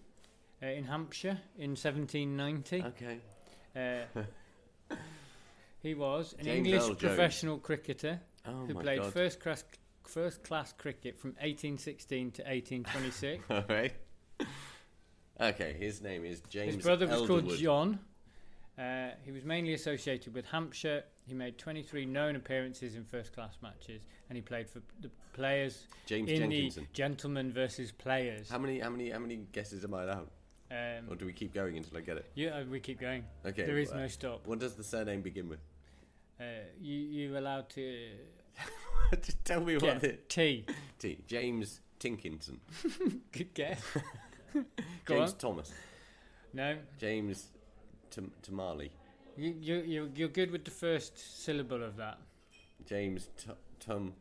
Uh, 0.63 0.67
in 0.67 0.85
Hampshire 0.85 1.39
in 1.59 1.71
1790. 1.77 2.83
Okay. 2.85 3.19
Uh, 3.77 4.21
he 5.81 5.95
was 5.95 6.35
an 6.39 6.45
James 6.45 6.67
English 6.67 6.83
Earl 6.83 6.95
professional 6.95 7.59
cricketer 7.59 8.21
Oh 8.47 8.67
who 8.67 8.75
played 8.75 9.01
God. 9.01 9.13
first 9.13 9.41
class 9.41 9.65
first 10.05 10.43
class 10.45 10.73
cricket 10.73 11.19
from 11.19 11.31
1816 11.31 12.31
to 12.33 12.43
1826. 12.43 13.45
All 13.51 13.65
right. 13.69 13.93
Okay, 15.41 15.75
his 15.79 16.01
name 16.01 16.25
is 16.25 16.41
James. 16.49 16.75
His 16.77 16.85
brother 16.85 17.07
was 17.07 17.27
called 17.27 17.49
John, 17.57 17.99
Uh, 18.79 19.11
he 19.25 19.33
was 19.33 19.45
mainly 19.45 19.75
associated 19.75 20.35
with 20.35 20.45
Hampshire. 20.47 21.03
He 21.27 21.35
made 21.35 21.59
23 21.59 22.07
known 22.07 22.37
appearances 22.37 22.95
in 22.95 23.05
first-class 23.05 23.57
matches, 23.63 24.03
and 24.29 24.37
he 24.37 24.43
played 24.43 24.69
for 24.69 24.81
the 25.01 25.11
players 25.33 25.87
James 26.07 26.31
in 26.31 26.39
Jenkinson. 26.51 26.85
the 26.85 26.89
gentlemen 26.95 27.53
versus 27.53 27.91
players. 27.91 28.49
How 28.51 28.59
many? 28.59 28.79
How 28.81 28.91
many? 28.91 29.11
How 29.11 29.19
many 29.19 29.37
guesses 29.53 29.83
am 29.85 29.95
I 29.95 30.05
allowed? 30.05 30.29
Um, 30.71 31.09
Or 31.09 31.15
do 31.17 31.27
we 31.27 31.33
keep 31.33 31.55
going 31.55 31.77
until 31.77 31.97
I 31.99 32.01
get 32.01 32.17
it? 32.17 32.27
yeah, 32.35 32.65
we 32.65 32.81
keep 32.81 33.01
going. 33.01 33.25
Okay. 33.45 33.65
There 33.65 33.79
is 33.79 33.91
well, 33.91 34.01
no 34.01 34.09
stop. 34.09 34.47
What 34.47 34.59
does 34.59 34.75
the 34.75 34.83
surname 34.85 35.23
begin 35.23 35.49
with? 35.49 35.61
Uh, 36.41 36.45
you 36.81 36.95
you 36.99 37.39
allowed 37.39 37.69
to 37.71 38.09
Just 39.23 39.45
tell 39.45 39.61
me 39.61 39.77
what 39.77 40.03
it. 40.05 40.29
T. 40.29 40.67
T. 40.99 41.19
James 41.27 41.81
Tinkinson. 42.01 42.59
Good 43.33 43.55
guess. 43.55 43.81
James 45.09 45.33
on. 45.33 45.39
Thomas. 45.39 45.73
No, 46.53 46.77
James 46.99 47.49
Tam- 48.11 48.33
Tamale. 48.43 48.91
you 49.37 49.55
you 49.61 49.77
you're, 49.87 50.09
you're 50.15 50.29
good 50.29 50.51
with 50.51 50.65
the 50.65 50.71
first 50.71 51.45
syllable 51.45 51.83
of 51.83 51.97
that. 51.97 52.19
James 52.87 53.29
T- 53.37 53.51
Tum 53.81 54.15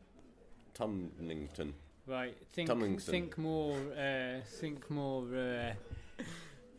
Tumlington. 0.74 1.72
Right. 2.06 2.36
Think 2.52 2.68
Tomlinson. 2.68 3.10
think 3.10 3.38
more. 3.38 3.76
Uh, 3.98 4.40
think 4.60 4.88
more. 4.90 5.24
Uh, 5.34 5.72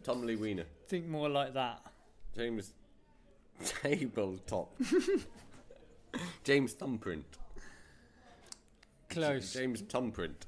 Tomley 0.08 0.38
Wiener. 0.38 0.64
think 0.88 1.06
more 1.06 1.28
like 1.28 1.54
that. 1.54 1.82
James 2.34 2.72
Tabletop. 3.66 4.74
James 6.46 6.72
Thumbprint. 6.72 7.26
Close. 9.10 9.52
James 9.52 9.82
Thumbprint. 9.82 10.46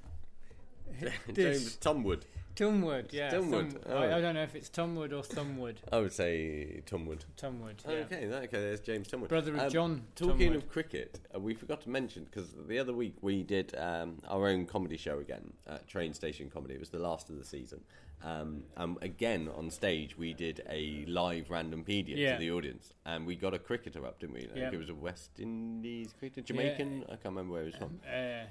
James 1.34 1.76
Tumwood. 1.76 2.22
Tumwood, 2.60 3.13
yeah. 3.13 3.32
Tumwood, 3.32 3.78
oh. 3.88 3.98
I, 3.98 4.17
I 4.17 4.22
don't 4.22 4.36
know 4.36 4.43
if 4.43 4.54
it's 4.54 4.69
Tumwood 4.69 5.13
or 5.13 5.24
Thumbwood. 5.24 5.78
I 5.93 6.00
would 6.00 6.12
say 6.12 6.82
Tumwood. 6.86 7.19
Tumwood, 7.38 7.76
yeah. 7.88 7.91
Okay, 8.00 8.26
that- 8.26 8.43
okay, 8.43 8.60
there's 8.60 8.82
James 8.82 9.08
Tumwood. 9.08 9.30
Brother 9.30 9.54
of 9.54 9.60
Um, 9.62 9.69
John 9.69 10.02
Talking 10.15 10.52
Tumwood. 10.52 10.56
of 10.58 10.69
cricket, 10.69 11.19
uh, 11.34 11.39
we 11.39 11.54
forgot 11.54 11.82
to 11.84 11.89
mention 11.89 12.26
because 12.26 12.50
the 12.67 12.78
other 12.78 12.93
week 12.93 13.15
we 13.22 13.43
did 13.43 13.74
um, 13.78 14.17
our 14.28 14.48
own 14.50 14.65
comedy 14.65 14.98
show 14.98 15.19
again, 15.19 15.54
uh, 15.67 15.78
Train 15.88 16.13
Station 16.13 16.50
Comedy. 16.50 16.74
It 16.74 16.80
was 16.82 16.89
the 16.89 17.00
last 17.00 17.30
of 17.30 17.38
the 17.38 17.45
season. 17.45 17.82
Um, 18.22 18.63
and 18.76 18.98
again 19.02 19.48
on 19.56 19.72
stage, 19.72 20.17
we 20.17 20.34
did 20.34 20.62
a 20.69 21.06
live 21.08 21.48
Randompedia 21.48 22.17
Yeah. 22.17 22.34
to 22.34 22.39
the 22.39 22.52
audience, 22.52 22.93
and 23.06 23.26
we 23.26 23.38
got 23.38 23.54
a 23.54 23.60
cricketer 23.60 24.06
up, 24.06 24.19
didn't 24.19 24.34
we? 24.36 24.41
I 24.41 24.48
think 24.48 24.58
Yeah. 24.58 24.72
it 24.74 24.78
was 24.78 24.89
a 24.89 24.95
West 24.95 25.39
Indies 25.39 26.13
cricketer, 26.19 26.41
Jamaican. 26.45 27.04
I 27.06 27.12
can't 27.12 27.24
remember 27.26 27.54
where 27.54 27.62
he 27.62 27.67
was 27.67 27.76
from. 27.76 28.02
Uh, 28.06 28.43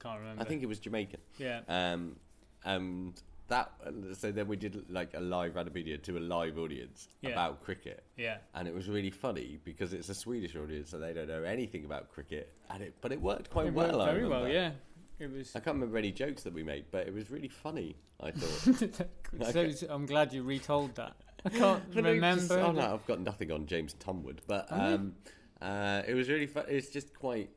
can't 0.00 0.18
remember. 0.18 0.42
I 0.42 0.44
think 0.44 0.64
it 0.64 0.66
was 0.66 0.80
Jamaican. 0.80 1.20
Yeah. 1.38 1.60
Um, 1.68 2.16
and 2.64 3.22
that 3.52 3.70
so 4.18 4.32
then 4.32 4.46
we 4.48 4.56
did 4.56 4.74
like 4.88 5.10
a 5.14 5.20
live 5.20 5.52
Randompedia 5.54 6.00
to 6.02 6.18
a 6.18 6.22
live 6.34 6.58
audience 6.58 7.08
Yeah. 7.20 7.30
about 7.30 7.62
cricket. 7.62 8.02
Yeah. 8.16 8.38
And 8.54 8.66
it 8.66 8.74
was 8.74 8.88
really 8.88 9.10
funny 9.10 9.58
because 9.64 9.92
it's 9.92 10.08
a 10.08 10.14
Swedish 10.14 10.54
audience, 10.56 10.90
so 10.90 10.98
they 10.98 11.12
don't 11.12 11.28
know 11.28 11.42
anything 11.44 11.84
about 11.84 12.10
cricket, 12.10 12.52
and 12.70 12.82
it 12.82 12.94
but 13.02 13.10
it 13.12 13.20
worked 13.20 13.50
quite 13.50 13.66
It 13.66 13.74
well. 13.74 13.98
worked 13.98 14.12
very 14.12 14.26
well, 14.28 14.48
yeah. 14.48 14.70
It 15.18 15.30
was. 15.30 15.54
I 15.54 15.60
can't 15.60 15.74
remember 15.76 15.98
any 15.98 16.10
jokes 16.12 16.42
that 16.44 16.52
we 16.52 16.62
made, 16.64 16.86
but 16.90 17.06
it 17.06 17.14
was 17.14 17.30
really 17.30 17.48
funny. 17.66 17.94
I 18.20 18.30
thought. 18.38 19.06
so 19.52 19.60
it's- 19.60 19.84
I'm 19.88 20.06
glad 20.06 20.32
you 20.32 20.42
retold 20.42 20.94
that. 20.96 21.14
I 21.44 21.48
can't 21.62 21.82
remember. 21.94 22.40
just- 22.40 22.50
oh 22.52 22.72
no, 22.72 22.94
I've 22.94 23.06
got 23.06 23.20
nothing 23.20 23.50
on 23.52 23.66
James 23.66 23.94
Tumwood, 24.04 24.38
but 24.46 24.66
um, 24.70 25.14
uh, 25.60 26.02
it 26.08 26.14
was 26.14 26.28
really 26.28 26.46
fun. 26.46 26.64
It's 26.68 26.88
just 26.88 27.08
quite. 27.24 27.50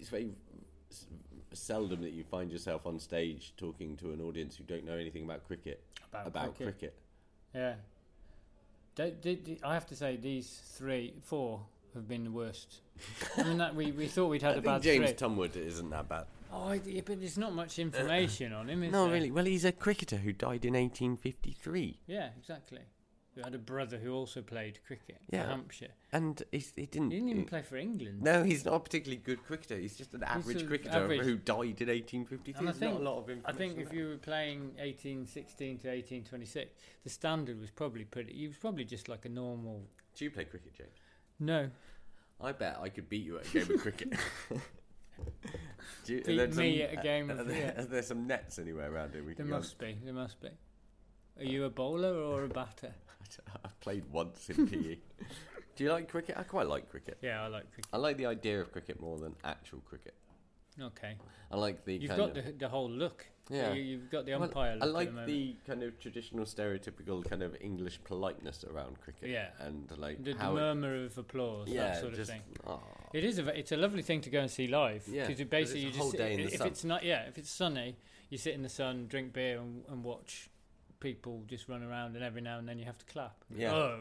It's 0.00 0.08
very 0.08 0.30
seldom 1.56 2.02
that 2.02 2.12
you 2.12 2.24
find 2.24 2.50
yourself 2.50 2.86
on 2.86 2.98
stage 2.98 3.52
talking 3.56 3.96
to 3.98 4.12
an 4.12 4.20
audience 4.20 4.56
who 4.56 4.64
don't 4.64 4.84
know 4.84 4.96
anything 4.96 5.24
about 5.24 5.46
cricket. 5.46 5.82
About 6.12 6.54
cricket. 6.56 6.78
cricket. 6.78 6.94
Yeah. 7.54 7.74
Don't- 8.94 9.20
did- 9.20 9.44
did- 9.44 9.62
I 9.64 9.74
have 9.74 9.86
to 9.88 9.96
say, 9.96 10.16
these 10.16 10.62
three, 10.76 11.14
four 11.22 11.60
have 11.94 12.08
been 12.08 12.24
the 12.24 12.30
worst. 12.30 12.80
I 13.36 13.42
mean, 13.44 13.58
that 13.58 13.74
we, 13.74 13.90
we 13.92 14.06
thought 14.06 14.28
we'd 14.28 14.42
had 14.42 14.50
I 14.54 14.58
a 14.58 14.62
think 14.62 14.64
bad 14.66 14.82
James 14.82 15.10
three. 15.10 15.28
Tumwood 15.28 15.56
isn't 15.56 15.90
that 15.90 16.08
bad. 16.08 16.26
Oh, 16.52 16.68
I- 16.68 16.80
yeah, 16.84 17.00
but 17.04 17.18
there's 17.18 17.36
not 17.38 17.52
much 17.54 17.78
information 17.80 18.52
on 18.52 18.68
him, 18.68 18.84
is 18.84 18.92
no, 18.92 19.04
there? 19.04 19.14
really. 19.14 19.30
Well, 19.32 19.44
he's 19.44 19.64
a 19.64 19.72
cricketer 19.72 20.16
who 20.18 20.32
died 20.32 20.64
in 20.64 20.74
1853. 20.74 21.98
Yeah, 22.06 22.28
exactly. 22.38 22.78
Who 23.34 23.42
had 23.42 23.54
a 23.54 23.58
brother 23.58 23.98
who 23.98 24.12
also 24.12 24.42
played 24.42 24.78
cricket 24.86 25.18
Yeah. 25.30 25.42
for 25.42 25.48
Hampshire. 25.48 25.88
And 26.12 26.40
he's, 26.52 26.72
he 26.76 26.86
didn't. 26.86 27.10
He 27.10 27.16
didn't 27.16 27.30
even 27.30 27.44
play 27.46 27.62
for 27.62 27.76
England. 27.76 28.22
No, 28.22 28.44
he's 28.44 28.64
not 28.64 28.74
a 28.74 28.80
particularly 28.80 29.20
good 29.22 29.42
cricketer. 29.44 29.76
He's 29.76 29.96
just 29.96 30.14
an 30.14 30.22
average 30.22 30.58
sort 30.58 30.62
of 30.62 30.68
cricketer 30.68 30.90
average. 31.04 31.22
who 31.22 31.36
died 31.36 31.80
in 31.80 31.88
1853. 31.88 32.54
And 32.58 32.68
I 32.68 32.70
There's 32.72 32.76
think, 32.78 33.00
a 33.00 33.02
lot 33.02 33.18
of 33.18 33.28
I 33.28 33.32
information. 33.32 33.58
think 33.58 33.78
if 33.78 33.92
you 33.92 34.08
were 34.08 34.16
playing 34.18 34.60
1816 34.78 35.78
to 35.78 35.88
1826, 35.88 36.70
the 37.02 37.10
standard 37.10 37.60
was 37.60 37.70
probably 37.70 38.04
pretty. 38.04 38.32
He 38.34 38.46
was 38.46 38.56
probably 38.56 38.84
just 38.84 39.08
like 39.08 39.24
a 39.24 39.28
normal. 39.28 39.82
Do 40.14 40.24
you 40.24 40.30
play 40.30 40.44
cricket, 40.44 40.74
James? 40.74 40.90
No, 41.40 41.68
I 42.40 42.52
bet 42.52 42.78
I 42.80 42.88
could 42.88 43.08
beat 43.08 43.24
you 43.24 43.38
at 43.38 43.46
a 43.48 43.50
game 43.64 43.74
of 43.74 43.80
cricket. 43.82 44.12
Do 46.04 46.14
you, 46.14 46.22
Beat 46.22 46.36
there 46.36 46.48
me 46.48 46.78
some- 46.80 46.86
at 46.86 46.98
a 46.98 47.02
game 47.02 47.30
are 47.30 47.38
of- 47.40 47.46
there, 47.48 47.72
yeah. 47.76 47.80
Are 47.82 47.84
there 47.86 48.02
some 48.02 48.26
nets 48.26 48.58
anywhere 48.58 48.92
around 48.92 49.12
here? 49.14 49.22
We 49.22 49.28
there 49.34 49.44
can 49.44 49.48
go 49.48 49.56
must 49.56 49.78
be. 49.78 49.96
There 50.04 50.14
must 50.14 50.40
be. 50.40 50.48
Are 51.38 51.44
you 51.44 51.64
a 51.64 51.70
bowler 51.70 52.14
or 52.14 52.44
a 52.44 52.48
batter? 52.48 52.92
I've 53.64 53.78
played 53.80 54.04
once 54.12 54.48
in 54.50 54.66
PE. 54.66 54.96
Do 55.76 55.84
you 55.84 55.90
like 55.92 56.08
cricket? 56.08 56.36
I 56.38 56.42
quite 56.44 56.68
like 56.68 56.88
cricket. 56.90 57.18
Yeah, 57.20 57.42
I 57.42 57.48
like 57.48 57.64
cricket. 57.72 57.88
I 57.92 57.96
like 57.96 58.16
the 58.16 58.26
idea 58.26 58.60
of 58.60 58.70
cricket 58.72 59.00
more 59.00 59.18
than 59.18 59.34
actual 59.42 59.80
cricket. 59.80 60.14
Okay. 60.80 61.16
I 61.52 61.56
like 61.56 61.84
the 61.84 61.94
You've 61.94 62.10
kind 62.10 62.20
got 62.20 62.36
of 62.36 62.44
the, 62.46 62.52
the 62.52 62.68
whole 62.68 62.90
look. 62.90 63.26
yeah. 63.48 63.72
You, 63.72 63.82
you've 63.82 64.10
got 64.10 64.24
the 64.26 64.32
Well, 64.32 64.42
umpire 64.44 64.74
look. 64.74 64.82
I 64.82 64.86
like 64.86 65.14
the, 65.14 65.24
the 65.24 65.56
kind 65.66 65.82
of 65.84 65.98
traditional, 66.00 66.44
stereotypical 66.44 67.28
kind 67.28 67.42
of 67.44 67.56
English 67.60 68.00
politeness 68.04 68.64
around 68.64 69.00
cricket. 69.00 69.30
Yeah. 69.30 69.48
and 69.60 69.88
like 69.98 70.22
the, 70.24 70.32
the 70.32 70.38
how 70.38 70.52
it- 70.52 70.60
murmur 70.60 71.04
of 71.04 71.16
applause, 71.18 71.68
yeah, 71.68 71.92
that 71.92 72.00
sort 72.00 72.14
just, 72.14 72.22
of 72.30 72.36
thing. 72.36 72.42
oh, 72.66 72.80
It 73.12 73.24
is 73.24 73.38
a 73.38 73.56
it's 73.58 73.70
a 73.72 73.76
lovely 73.76 74.02
thing 74.02 74.20
to 74.22 74.30
go 74.30 74.40
and 74.40 74.50
see 74.50 74.66
live 74.66 75.04
Yeah, 75.08 75.26
because 75.26 75.38
'cause 75.40 75.48
basically 75.48 75.80
you 75.82 75.88
just 75.88 75.98
whole 76.00 76.10
sit- 76.10 76.20
in 76.20 76.36
the 76.40 76.46
if 76.52 76.58
sun. 76.58 76.66
it's 76.68 76.84
not 76.84 77.04
yeah 77.04 77.22
if 77.28 77.38
it's 77.38 77.50
sunny 77.50 77.96
you 78.30 78.38
sit 78.38 78.54
in 78.54 78.62
the 78.62 78.68
sun 78.68 79.06
drink 79.06 79.32
beer 79.32 79.58
and, 79.58 79.84
and 79.88 80.02
watch 80.02 80.50
people 81.04 81.44
just 81.46 81.68
run 81.68 81.82
around 81.82 82.16
and 82.16 82.24
every 82.24 82.40
now 82.40 82.58
and 82.58 82.66
then 82.66 82.78
you 82.78 82.86
have 82.86 82.96
to 82.96 83.04
clap. 83.04 83.36
Yeah. 83.54 83.74
Oh, 83.74 83.98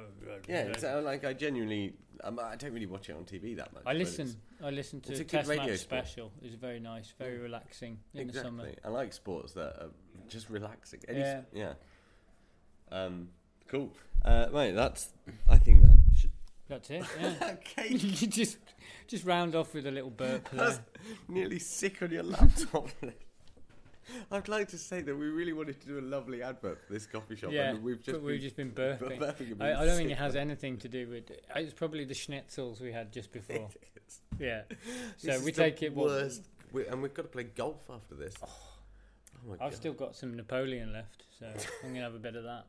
yeah. 0.48 0.76
So 0.78 1.02
like 1.02 1.26
I 1.26 1.34
genuinely, 1.34 1.94
um, 2.24 2.40
I 2.42 2.56
don't 2.56 2.72
really 2.72 2.86
watch 2.86 3.10
it 3.10 3.16
on 3.18 3.26
TV 3.26 3.58
that 3.58 3.74
much. 3.74 3.84
I 3.86 3.92
listen. 3.92 4.34
I 4.64 4.70
listen 4.70 5.02
to 5.02 5.12
it's 5.12 5.20
a 5.20 5.26
Test 5.26 5.50
radio 5.50 5.66
Match 5.66 5.80
sport. 5.80 6.06
Special. 6.08 6.32
It's 6.42 6.56
very 6.56 6.80
nice, 6.80 7.14
very 7.20 7.38
relaxing 7.38 8.00
in 8.14 8.28
the 8.28 8.34
summer. 8.34 8.64
Exactly. 8.64 8.90
I 8.90 8.94
like 8.94 9.12
sports 9.12 9.52
that 9.54 9.76
are 9.84 9.90
just 10.30 10.50
relaxing. 10.50 11.02
Any 11.10 11.20
Yeah. 11.20 11.26
s- 11.26 11.46
yeah. 11.54 11.74
Um, 12.90 13.28
cool. 13.68 13.92
Uh, 14.24 14.48
right, 14.54 14.74
that's. 14.74 15.10
I 15.50 15.58
think 15.58 15.82
that 15.84 15.98
should. 16.16 16.32
That's 16.70 16.90
it. 16.90 17.04
Yeah. 17.20 17.56
okay. 17.60 17.90
you 17.94 18.28
just 18.28 18.58
just 19.08 19.26
round 19.26 19.56
off 19.56 19.74
with 19.74 19.86
a 19.88 19.92
little 19.92 20.10
burp 20.10 20.48
That's 20.54 20.80
nearly 21.28 21.60
sick 21.60 22.02
on 22.02 22.12
your 22.12 22.24
laptop. 22.24 22.88
I'd 24.32 24.48
like 24.48 24.70
to 24.70 24.78
say 24.78 25.02
that 25.02 25.16
we 25.16 25.28
really 25.28 25.54
wanted 25.54 25.80
to 25.82 25.88
do 25.88 26.00
a 26.00 26.02
lovely 26.02 26.44
advert 26.44 26.80
for 26.86 26.94
this 26.94 27.06
coffee 27.06 27.36
shop, 27.36 27.52
Yeah, 27.52 27.70
and 27.70 27.84
we've 27.84 28.02
just 28.02 28.18
but 28.18 28.24
we've 28.24 28.42
just 28.42 28.56
been 28.56 28.72
burping. 28.72 29.20
burping 29.20 29.62
I, 29.62 29.82
I 29.82 29.86
don't 29.86 29.98
think 29.98 30.12
it 30.12 30.18
has 30.18 30.36
anything 30.36 30.78
to 30.78 30.88
do 30.88 31.08
with. 31.08 31.32
It. 31.32 31.46
It's 31.56 31.74
probably 31.74 32.06
the 32.06 32.14
schnitzels 32.14 32.82
we 32.82 32.92
had 32.92 33.12
just 33.12 33.32
before. 33.32 33.70
Yeah. 34.40 34.64
So 35.18 35.40
we 35.42 35.52
take 35.52 35.82
it. 35.84 35.96
Worst. 35.96 36.44
We, 36.72 36.88
and 36.88 37.02
we've 37.02 37.14
got 37.14 37.24
to 37.24 37.28
play 37.28 37.44
golf 37.44 37.90
after 37.90 38.16
this. 38.16 38.34
Oh, 38.44 38.48
oh 38.50 39.50
my 39.50 39.58
god. 39.58 39.66
I've 39.66 39.72
God. 39.72 39.78
still 39.78 39.94
got 39.94 40.16
some 40.16 40.36
Napoleon 40.36 40.92
left, 40.92 41.24
so 41.40 41.48
I'm 41.84 41.90
gonna 41.90 42.02
have 42.02 42.16
a 42.16 42.20
bit 42.20 42.36
of 42.36 42.44
that. 42.44 42.66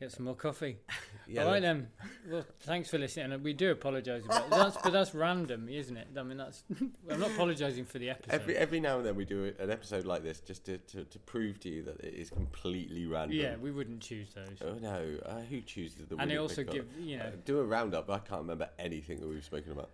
Get 0.00 0.10
some 0.12 0.24
more 0.24 0.34
coffee. 0.34 0.78
Yeah, 1.26 1.44
All 1.44 1.52
right 1.52 1.62
then. 1.62 1.88
Well, 2.30 2.44
thanks 2.60 2.90
for 2.90 2.98
listening. 2.98 3.32
And 3.32 3.42
we 3.42 3.54
do 3.54 3.70
apologise 3.70 4.26
about 4.26 4.50
that's, 4.50 4.76
but 4.76 4.92
that's 4.92 5.14
random, 5.14 5.70
isn't 5.70 5.96
it? 5.96 6.08
I 6.18 6.22
mean, 6.22 6.36
that's. 6.36 6.64
I'm 7.10 7.18
not 7.18 7.30
apologising 7.30 7.86
for 7.86 7.98
the 7.98 8.10
episode. 8.10 8.34
Every 8.34 8.54
every 8.58 8.78
now 8.78 8.98
and 8.98 9.06
then 9.06 9.16
we 9.16 9.24
do 9.24 9.50
an 9.58 9.70
episode 9.70 10.04
like 10.04 10.22
this 10.22 10.40
just 10.40 10.66
to, 10.66 10.76
to, 10.76 11.04
to 11.04 11.18
prove 11.20 11.60
to 11.60 11.70
you 11.70 11.82
that 11.84 11.98
it 12.00 12.12
is 12.12 12.28
completely 12.28 13.06
random. 13.06 13.38
yeah, 13.38 13.56
we 13.56 13.70
wouldn't 13.70 14.02
choose 14.02 14.34
those. 14.34 14.58
Oh 14.62 14.74
no! 14.74 15.02
Uh, 15.24 15.40
who 15.48 15.62
chooses 15.62 15.96
the? 16.06 16.16
And 16.18 16.30
they 16.30 16.36
also 16.36 16.62
give, 16.62 16.84
you 17.00 17.16
know- 17.16 17.24
Uh, 17.24 17.30
do 17.46 17.58
a 17.60 17.64
roundup. 17.64 18.10
I 18.10 18.18
can't 18.18 18.42
remember 18.42 18.68
anything 18.78 19.20
that 19.20 19.26
we've 19.26 19.42
spoken 19.42 19.72
about. 19.72 19.88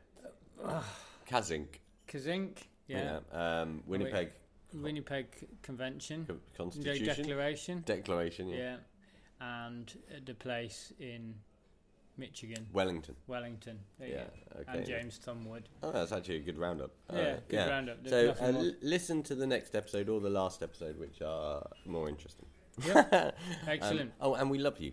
Kazzinc. 1.31 1.67
Kazzinc, 2.09 2.57
yeah. 2.89 3.21
Um, 3.33 3.85
Winnipeg 3.87 4.31
Winnipeg 4.75 5.27
Convention. 5.63 6.27
Constitution. 6.57 7.07
Declaration. 7.27 7.83
Declaration. 7.87 8.49
Yeah. 8.49 8.57
Yeah. 8.59 8.77
And 9.41 9.93
uh, 10.11 10.21
the 10.25 10.35
place 10.35 10.93
in 11.01 11.35
Michigan. 12.19 12.67
Wellington. 12.73 13.17
Wellington. 13.27 13.79
There 13.99 14.09
Yeah, 14.09 14.61
okay. 14.61 14.79
And 14.79 14.87
James 14.87 15.19
Thumwood. 15.25 15.63
Oh, 15.83 15.91
that's 15.93 16.13
actually 16.13 16.37
a 16.37 16.41
good 16.41 16.59
roundup. 16.59 16.91
Uh, 17.09 17.17
Yeah, 17.17 17.37
good 17.49 17.69
roundup. 17.71 18.05
There's 18.05 18.37
So 18.39 18.45
uh, 18.45 18.49
l- 18.49 18.73
listen 18.83 19.23
to 19.25 19.35
the 19.35 19.47
next 19.47 19.75
episode 19.75 20.09
or 20.09 20.21
the 20.21 20.31
last 20.31 20.63
episode, 20.63 20.99
which 20.99 21.23
are 21.23 21.67
more 21.87 22.09
interesting. 22.09 22.47
Yep. 22.87 23.13
Um, 23.13 23.33
Excellent. 23.69 24.13
oh, 24.21 24.35
and 24.35 24.51
we 24.51 24.59
love 24.59 24.79
you. 24.79 24.93